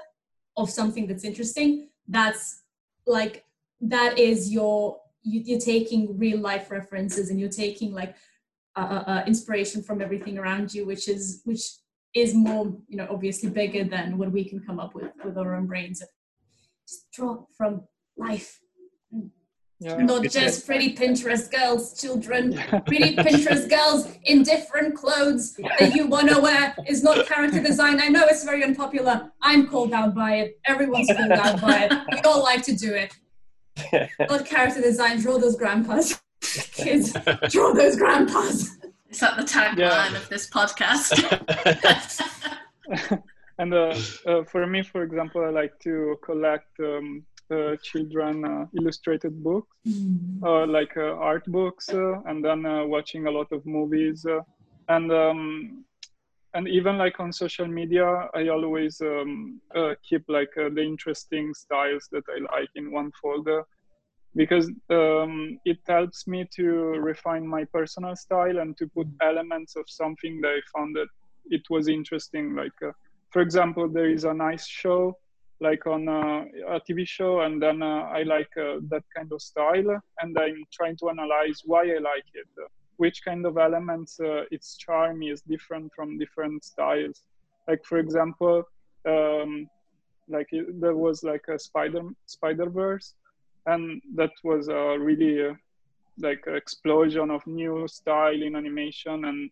[0.57, 2.63] of something that's interesting that's
[3.07, 3.45] like
[3.81, 8.15] that is your you, are taking real life references and you're taking like
[8.75, 11.61] uh, uh, inspiration from everything around you which is which
[12.15, 15.55] is more you know obviously bigger than what we can come up with with our
[15.55, 16.01] own brains.
[16.87, 17.83] Just draw from
[18.17, 18.59] life
[19.79, 22.53] yeah, not just pretty Pinterest girls, children.
[22.85, 27.99] Pretty Pinterest girls in different clothes that you want to wear is not character design.
[27.99, 29.31] I know it's very unpopular.
[29.41, 30.59] I'm called out by it.
[30.65, 31.93] Everyone's called out by it.
[32.11, 34.09] We all like to do it.
[34.29, 35.19] not character design.
[35.19, 36.21] Draw those grandpas.
[36.41, 37.11] Kids,
[37.49, 38.77] draw those grandpas.
[39.09, 40.15] Is that the tagline yeah.
[40.15, 41.11] of this podcast?
[43.57, 43.95] and uh,
[44.25, 49.75] uh, for me, for example, I like to collect um, uh, children uh, illustrated books,
[49.87, 50.67] mm.
[50.67, 54.25] like uh, art books, uh, and then watching a lot of movies.
[54.89, 55.85] and um,
[56.53, 59.59] and even like on social media, I always um,
[60.07, 63.65] keep like the interesting styles that I like in one folder
[64.35, 69.85] because um, it helps me to refine my personal style and to put elements of
[69.87, 71.07] something that I found that
[71.45, 72.55] it was interesting.
[72.55, 72.91] Like, uh,
[73.31, 75.17] for example, there is a nice show
[75.65, 79.89] like on a, TV show, and then uh, I like uh, that kind of style,
[80.21, 82.49] and I'm trying to analyze why I like it,
[82.97, 87.17] which kind of elements uh, its charm is different from different styles.
[87.67, 88.63] Like for example,
[89.13, 89.67] um,
[90.35, 93.07] like it, there was like a spider Spider Verse,
[93.65, 95.53] and that was a really uh,
[96.27, 99.25] like explosion of new style in animation.
[99.29, 99.49] And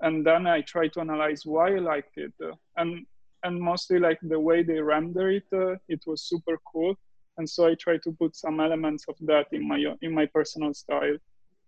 [0.00, 2.34] and then I try to analyze why I liked it,
[2.76, 3.06] and
[3.44, 6.94] and mostly like the way they render it, uh, it was super cool,
[7.38, 10.74] and so I try to put some elements of that in my in my personal
[10.74, 11.16] style,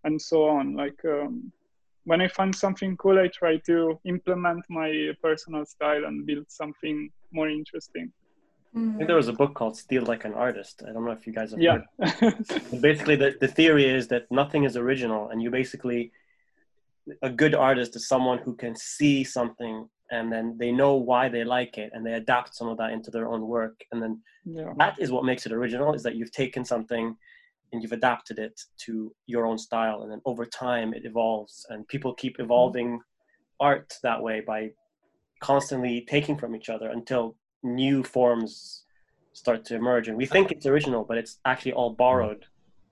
[0.05, 0.75] and so on.
[0.75, 1.53] Like um,
[2.05, 7.11] when I find something cool, I try to implement my personal style and build something
[7.33, 8.13] more interesting.
[8.77, 10.83] I think there was a book called Steal Like an Artist.
[10.87, 11.79] I don't know if you guys have yeah.
[12.21, 12.83] heard.
[12.83, 16.13] basically, the, the theory is that nothing is original, and you basically
[17.23, 21.45] a good artist is someone who can see something and then they know why they
[21.45, 23.81] like it and they adapt some of that into their own work.
[23.93, 24.73] And then yeah.
[24.79, 27.17] that is what makes it original is that you've taken something
[27.73, 31.87] and you've adapted it to your own style and then over time it evolves and
[31.89, 33.01] people keep evolving
[33.59, 34.71] art that way by
[35.41, 38.85] constantly taking from each other until new forms
[39.33, 40.09] start to emerge.
[40.09, 42.45] And we think it's original but it's actually all borrowed.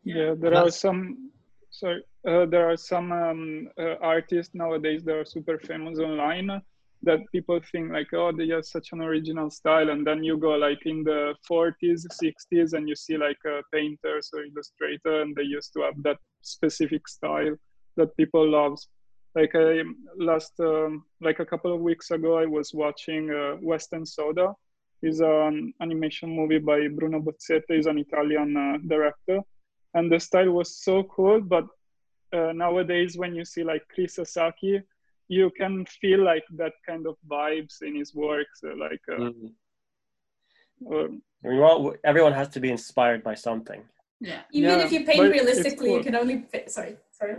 [0.05, 1.31] Yeah there are some
[1.71, 6.63] sorry uh, there are some um, uh, artists nowadays that are super famous online
[7.05, 10.51] that people think like oh they have such an original style and then you go
[10.51, 15.43] like in the 40s 60s and you see like uh, painters or illustrator and they
[15.43, 17.55] used to have that specific style
[17.97, 18.79] that people love
[19.35, 19.83] like i
[20.17, 24.55] last um, like a couple of weeks ago i was watching uh, West and Soda.
[25.03, 27.77] Is an animation movie by bruno bozzetto.
[27.77, 29.41] He's an italian uh, director.
[29.93, 31.67] And the style was so cool but
[32.35, 34.81] uh, nowadays when you see like Chris Sasaki,
[35.29, 39.01] you can feel like that kind of vibes in his works, uh, like.
[39.11, 39.31] Uh,
[40.91, 41.21] mm.
[41.45, 43.83] I mean, well, everyone has to be inspired by something.
[44.21, 44.41] Yeah.
[44.53, 45.99] Even yeah, if you paint realistically, cool.
[45.99, 46.43] you can only.
[46.51, 47.37] Fit, sorry, sorry.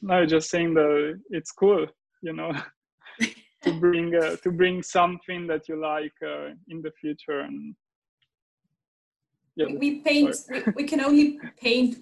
[0.00, 1.86] No, just saying that it's cool,
[2.22, 2.52] you know,
[3.62, 7.74] to bring uh, to bring something that you like uh, in the future and.
[9.56, 10.36] Yeah, we, we paint.
[10.48, 11.98] We, we can only paint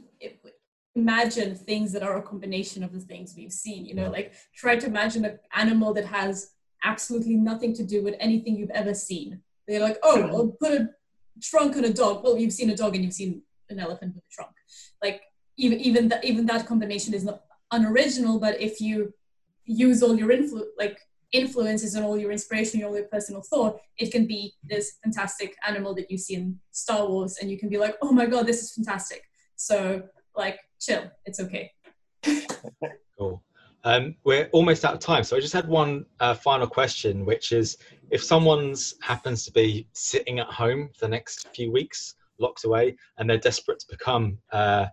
[0.96, 4.76] imagine things that are a combination of the things we've seen you know like try
[4.76, 6.52] to imagine an animal that has
[6.84, 9.40] absolutely nothing to do with anything you've ever seen.
[9.66, 10.90] They're like oh i'll put a
[11.42, 12.22] trunk on a dog.
[12.22, 14.52] Well you've seen a dog and you've seen an elephant with a trunk.
[15.02, 15.22] Like
[15.56, 17.42] even even that even that combination is not
[17.72, 19.12] unoriginal but if you
[19.64, 21.00] use all your influ- like
[21.32, 25.92] influences and all your inspiration all your personal thought it can be this fantastic animal
[25.92, 28.62] that you see in star wars and you can be like oh my god this
[28.62, 29.22] is fantastic.
[29.56, 30.02] So
[30.36, 31.10] like chill.
[31.24, 31.72] It's okay.
[33.18, 33.42] cool.
[33.84, 37.52] Um, we're almost out of time, so I just had one uh, final question, which
[37.52, 37.76] is:
[38.10, 42.96] if someone's happens to be sitting at home for the next few weeks, locked away,
[43.18, 44.86] and they're desperate to become uh,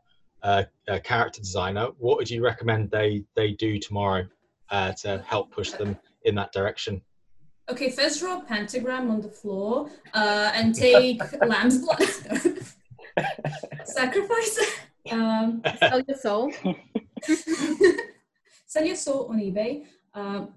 [0.44, 4.28] a, a, character designer, what would you recommend they they do tomorrow
[4.70, 7.02] uh, to help push them in that direction?
[7.70, 12.04] Okay, first draw a pentagram on the floor uh, and take lamb's blood.
[13.86, 14.60] Sacrifice.
[15.12, 16.52] Um, sell your soul.
[18.68, 19.86] sell your soul on eBay.
[20.14, 20.54] Um,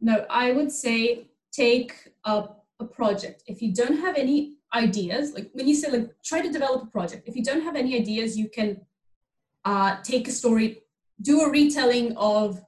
[0.00, 3.42] no, I would say take up a project.
[3.46, 6.86] If you don't have any ideas, like when you say like try to develop a
[6.86, 7.28] project.
[7.28, 8.80] If you don't have any ideas, you can
[9.64, 10.82] uh, take a story,
[11.20, 12.60] do a retelling of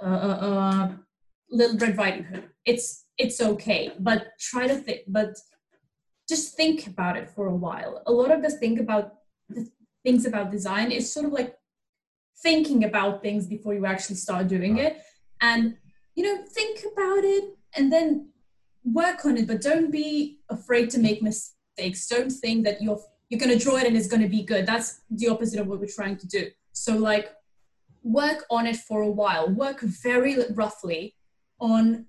[0.00, 0.92] uh, uh, uh
[1.50, 2.48] Little Red Riding Hood.
[2.64, 5.02] It's it's okay, but try to think.
[5.06, 5.36] But
[6.28, 8.02] just think about it for a while.
[8.06, 9.14] A lot of us think about
[9.48, 9.70] the
[10.04, 10.92] things about design.
[10.92, 11.56] Is sort of like
[12.42, 14.98] thinking about things before you actually start doing it.
[15.40, 15.76] And
[16.14, 18.28] you know think about it and then
[18.84, 22.06] work on it but don't be afraid to make mistakes.
[22.06, 24.66] Don't think that you're you're going to draw it and it's going to be good.
[24.66, 26.50] That's the opposite of what we're trying to do.
[26.72, 27.32] So like
[28.02, 29.48] work on it for a while.
[29.48, 31.14] Work very roughly
[31.58, 32.06] on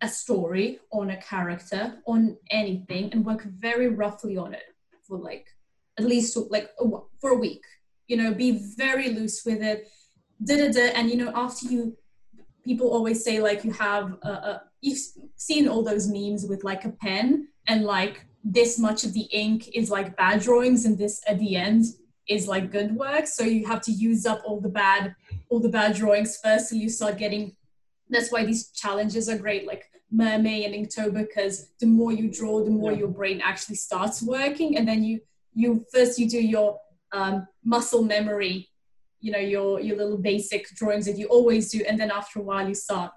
[0.00, 4.74] a story on a character on anything and work very roughly on it
[5.06, 5.46] for like
[5.98, 6.70] at least like
[7.20, 7.62] for a week
[8.06, 9.88] you know be very loose with it
[10.44, 10.92] da, da, da.
[10.94, 11.96] and you know after you
[12.64, 14.98] people always say like you have a, a, you've
[15.36, 19.68] seen all those memes with like a pen and like this much of the ink
[19.74, 21.84] is like bad drawings and this at the end
[22.28, 25.14] is like good work so you have to use up all the bad
[25.48, 27.54] all the bad drawings first and you start getting
[28.10, 29.84] that's why these challenges are great like
[30.14, 32.98] Mermay and inktober because the more you draw the more yeah.
[32.98, 35.20] your brain actually starts working and then you
[35.56, 36.78] you first you do your
[37.12, 38.68] um, muscle memory
[39.20, 42.42] you know your your little basic drawings that you always do and then after a
[42.42, 43.10] while you start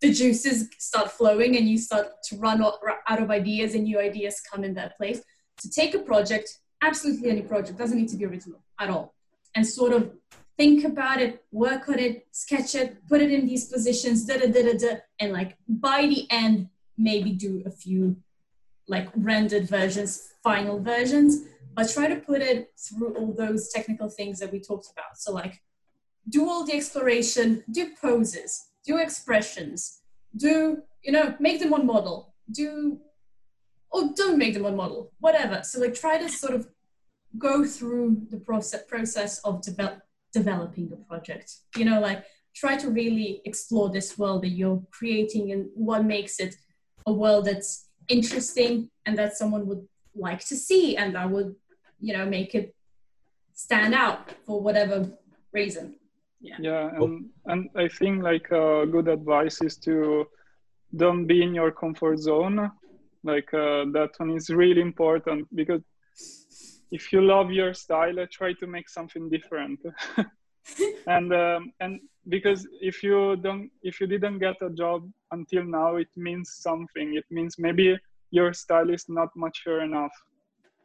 [0.00, 4.40] the juices start flowing and you start to run out of ideas and new ideas
[4.40, 5.20] come in that place.
[5.58, 9.14] To take a project, absolutely any project, doesn't need to be original at all,
[9.54, 10.12] and sort of
[10.56, 14.46] think about it, work on it, sketch it, put it in these positions, da da
[14.46, 18.16] da da da, and like by the end, maybe do a few
[18.88, 24.40] like rendered versions, final versions, but try to put it through all those technical things
[24.40, 25.16] that we talked about.
[25.16, 25.60] So like
[26.28, 30.00] do all the exploration, do poses, do expressions,
[30.36, 32.98] do, you know, make them one model, do,
[33.90, 35.62] or don't make them one model, whatever.
[35.62, 36.68] So like try to sort of
[37.38, 40.00] go through the process, process of develop,
[40.32, 41.52] developing a project.
[41.76, 42.24] You know, like
[42.54, 46.56] try to really explore this world that you're creating and what makes it
[47.06, 51.54] a world that's interesting and that someone would like to see and that would,
[52.00, 52.74] you know, make it
[53.52, 55.10] stand out for whatever
[55.52, 55.96] reason.
[56.40, 56.56] Yeah.
[56.60, 60.24] Yeah and, and i think like uh, good advice is to
[60.94, 62.70] don't be in your comfort zone.
[63.22, 65.82] Like uh, that one is really important because
[66.90, 69.80] if you love your style try to make something different.
[71.06, 71.98] And um, and
[72.28, 77.14] because if you don't if you didn't get a job until now it means something
[77.14, 77.96] it means maybe
[78.30, 80.12] your style is not mature enough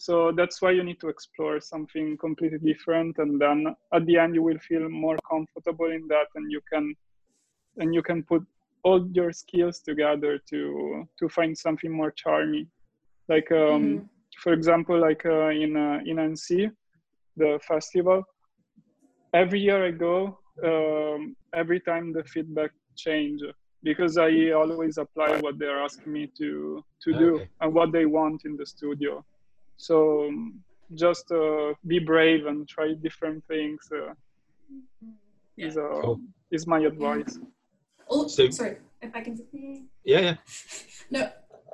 [0.03, 4.35] so that's why you need to explore something completely different, and then at the end
[4.35, 6.93] you will feel more comfortable in that, and you can
[7.77, 8.45] and you can put
[8.83, 12.67] all your skills together to to find something more charming.
[13.29, 14.05] Like um, mm-hmm.
[14.43, 16.69] for example, like uh, in uh, in Annecy,
[17.37, 18.23] the festival.
[19.33, 23.41] Every year I go, um, every time the feedback change
[23.83, 27.19] because I always apply what they're asking me to to okay.
[27.19, 29.25] do and what they want in the studio.
[29.77, 30.63] So um,
[30.95, 33.81] just uh, be brave and try different things.
[33.91, 34.13] Uh,
[35.57, 35.67] yeah.
[35.67, 36.19] is, uh, cool.
[36.51, 37.37] is my advice.
[38.09, 39.39] Oh, so, sorry, if I can.
[40.03, 40.35] Yeah, yeah.
[41.09, 41.29] No,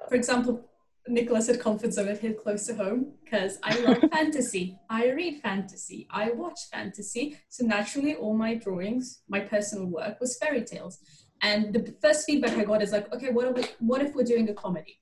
[0.10, 0.66] for example,
[1.08, 4.78] Nicholas had comfort zone hit close to home because I love fantasy.
[4.90, 6.08] I read fantasy.
[6.12, 7.38] I watch fantasy.
[7.50, 11.00] So naturally, all my drawings, my personal work was fairy tales.
[11.42, 14.50] And the first feedback I got is like, okay, what, we, what if we're doing
[14.50, 15.00] a comedy?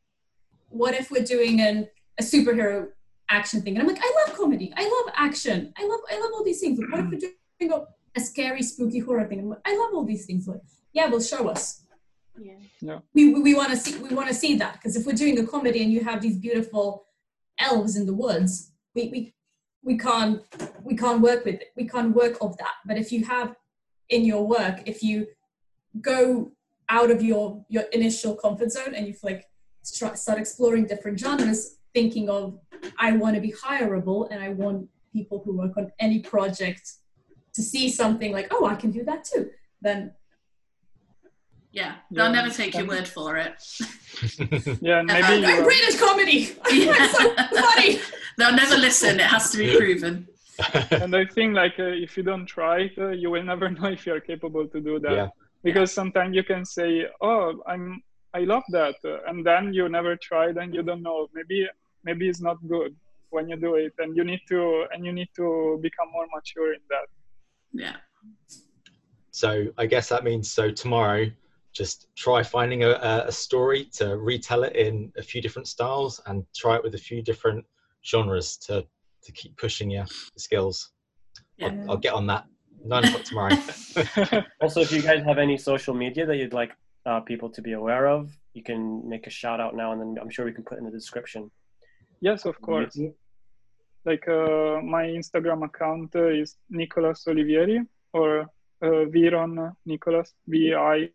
[0.70, 1.88] What if we're doing an,
[2.20, 2.90] a superhero
[3.30, 3.76] action thing.
[3.76, 4.74] And I'm like, I love comedy.
[4.76, 5.74] I love action.
[5.78, 6.80] I love I love all these things.
[6.80, 7.32] Like, what if we're mm.
[7.60, 9.48] doing a, a scary, spooky horror thing?
[9.50, 10.48] Like, I love all these things.
[10.48, 10.62] Like,
[10.94, 11.84] yeah, well, show us.
[12.40, 12.54] Yeah.
[12.82, 13.00] yeah.
[13.14, 15.40] We, we, we want to see we want to see that because if we're doing
[15.40, 17.06] a comedy and you have these beautiful
[17.60, 19.34] elves in the woods, we, we
[19.84, 20.42] we can't
[20.84, 21.70] we can't work with it.
[21.76, 22.76] We can't work of that.
[22.86, 23.56] But if you have
[24.10, 25.28] in your work, if you
[26.02, 26.52] go
[26.90, 29.46] out of your your initial comfort zone and you like
[29.84, 32.60] start exploring different genres, thinking of
[33.00, 36.94] I want to be hireable and I want people who work on any project
[37.54, 39.50] to see something like, oh, I can do that too,
[39.82, 40.14] then
[41.78, 42.32] yeah, they'll yeah.
[42.32, 43.54] never take your word for it.
[44.82, 46.40] yeah, maybe I'm British comedy.
[46.72, 47.08] Yeah.
[47.12, 48.00] so funny.
[48.38, 49.20] they'll never listen.
[49.20, 50.28] It has to be proven.
[50.90, 54.08] and I think like uh, if you don't try uh, you will never know if
[54.08, 55.12] you're capable to do that.
[55.12, 55.30] Yeah.
[55.64, 56.90] Because sometimes you can say,
[57.22, 58.02] "Oh, I'm
[58.34, 61.28] I love that," uh, and then you never tried and you don't know.
[61.34, 61.68] Maybe
[62.04, 62.96] maybe it's not good
[63.30, 66.74] when you do it and you need to and you need to become more mature
[66.74, 67.08] in that
[67.74, 67.98] yeah
[69.32, 71.26] so i guess that means so tomorrow
[71.78, 72.92] just try finding a,
[73.28, 77.04] a story to retell it in a few different styles and try it with a
[77.10, 77.64] few different
[78.06, 78.86] genres to
[79.24, 80.06] to keep pushing your
[80.38, 80.92] skills
[81.58, 81.68] yeah.
[81.68, 82.46] I'll, I'll get on that
[82.84, 83.56] nine o'clock tomorrow
[84.62, 86.72] also if you guys have any social media that you'd like
[87.06, 90.16] uh, people to be aware of you can make a shout out now and then
[90.22, 91.52] i'm sure we can put in the description
[92.22, 93.00] Yes, of course.
[94.06, 98.42] Like uh, my Instagram account is Nicolas Olivieri or
[98.82, 101.10] uh, Viron Nicolas V I.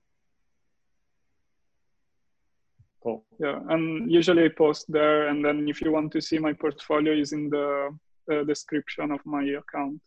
[3.03, 3.25] Cool.
[3.41, 7.13] Yeah, and usually I post there, and then if you want to see my portfolio,
[7.13, 7.91] is in the
[8.31, 10.01] uh, description of my account.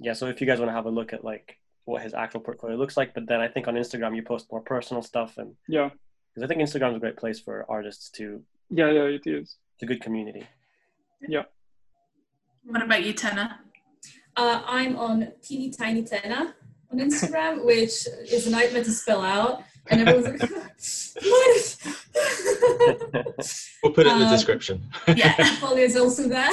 [0.00, 2.40] Yeah, so if you guys want to have a look at like what his actual
[2.40, 5.54] portfolio looks like, but then I think on Instagram you post more personal stuff and
[5.68, 5.90] yeah,
[6.34, 8.42] because I think Instagram is a great place for artists to.
[8.70, 10.46] Yeah, yeah, it is it's a good community.
[11.20, 11.42] Yeah.
[12.64, 13.56] What about you, Tena?
[14.36, 16.54] Uh, I'm on teeny tiny Tena
[16.90, 19.62] on Instagram, which is a nightmare to spell out.
[19.88, 20.50] And everyone's like,
[21.22, 22.03] what?
[23.82, 24.82] we'll put it in the um, description.
[25.08, 26.50] yeah, portfolio is also there.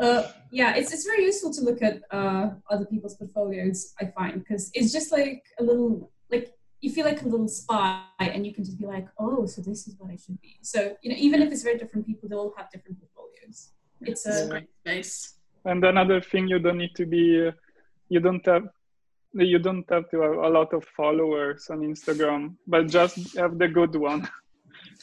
[0.00, 4.38] Uh, yeah, it's, it's very useful to look at uh, other people's portfolios, I find,
[4.38, 8.54] because it's just like a little, like you feel like a little spy and you
[8.54, 10.58] can just be like, oh, so this is what I should be.
[10.62, 13.70] So, you know, even if it's very different people, they all have different portfolios.
[14.00, 15.34] It's a great space.
[15.64, 17.52] And another thing, you don't need to be, uh,
[18.08, 18.68] you don't have,
[19.34, 23.68] you don't have to have a lot of followers on Instagram, but just have the
[23.68, 24.28] good one.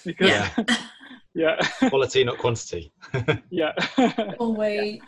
[0.03, 0.49] because Yeah.
[1.33, 1.55] yeah,
[1.89, 2.91] Quality, not quantity.
[3.49, 3.73] yeah.
[4.39, 4.99] Always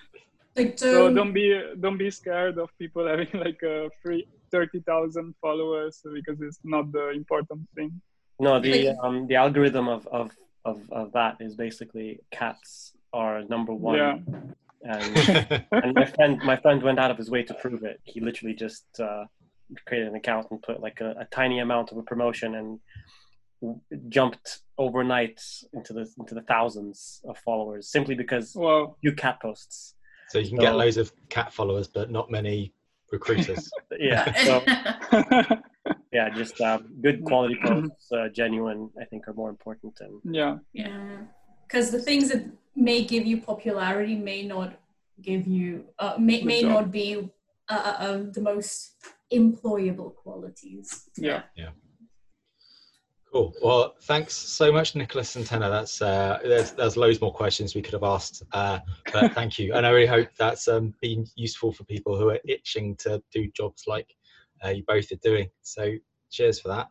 [0.55, 5.35] like don't, don't be don't be scared of people having like a free thirty thousand
[5.41, 8.01] followers because it's not the important thing.
[8.39, 10.31] No, the Like- um, the algorithm of, of
[10.65, 13.95] of of that is basically cats are number one.
[13.97, 14.17] Yeah.
[14.83, 17.99] And, and my friend my friend went out of his way to prove it.
[18.03, 19.25] He literally just uh,
[19.85, 22.79] created an account and put like a, a tiny amount of a promotion and
[23.61, 23.79] w-
[24.09, 25.41] jumped overnight
[25.73, 28.95] into the into the thousands of followers simply because Wow.
[29.01, 29.95] you cat posts.
[30.30, 32.73] so you can get loads of cat followers, but not many
[33.11, 33.69] recruiters.
[33.99, 34.25] Yeah.
[34.47, 34.63] So
[36.11, 38.89] yeah, just uh, good quality posts, uh, genuine.
[39.01, 39.93] I think are more important.
[40.01, 40.57] And yeah.
[40.73, 41.17] yeah
[41.67, 42.43] because the things that
[42.75, 44.69] may give you popularity may not
[45.21, 46.71] give you uh, may, The may job.
[46.71, 47.30] not be
[47.69, 48.93] uh, uh, uh, the most
[49.34, 51.43] employable qualities Yeah.
[51.55, 51.71] Yeah.
[53.32, 53.53] Cool.
[53.61, 55.69] Well, thanks so much, Nicholas and Tena.
[55.69, 58.80] That's uh, there's there's loads more questions we could have asked, uh,
[59.11, 62.39] but thank you, and I really hope that's um, been useful for people who are
[62.47, 64.15] itching to do jobs like
[64.63, 65.49] uh, you both are doing.
[65.61, 65.91] So,
[66.32, 66.88] cheers for that,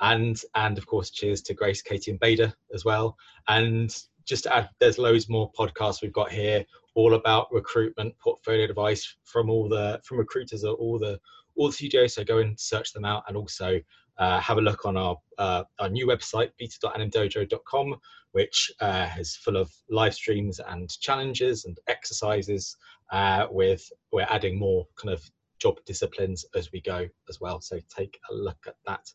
[0.00, 3.16] and and of course, cheers to Grace, Katie, and Bader as well.
[3.46, 6.64] And just to add, there's loads more podcasts we've got here,
[6.96, 11.20] all about recruitment, portfolio advice from all the from recruiters at all the
[11.54, 12.14] all the studios.
[12.14, 13.80] So go and search them out, and also
[14.18, 17.94] uh, have a look on our uh, our new website beta.animdojo.com
[18.32, 22.76] which uh, is full of live streams and challenges and exercises
[23.12, 25.22] uh, with we're adding more kind of
[25.58, 29.10] job disciplines as we go as well so take a look at that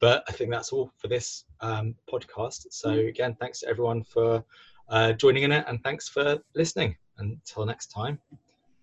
[0.00, 4.44] but i think that's all for this um, podcast so again thanks to everyone for
[4.88, 8.18] uh, joining in it and thanks for listening until next time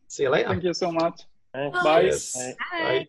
[0.07, 1.21] see you later Thank you so much.
[1.53, 1.84] Thanks.
[1.84, 2.09] Bye.
[2.09, 2.55] Bye.
[2.71, 3.07] Bye.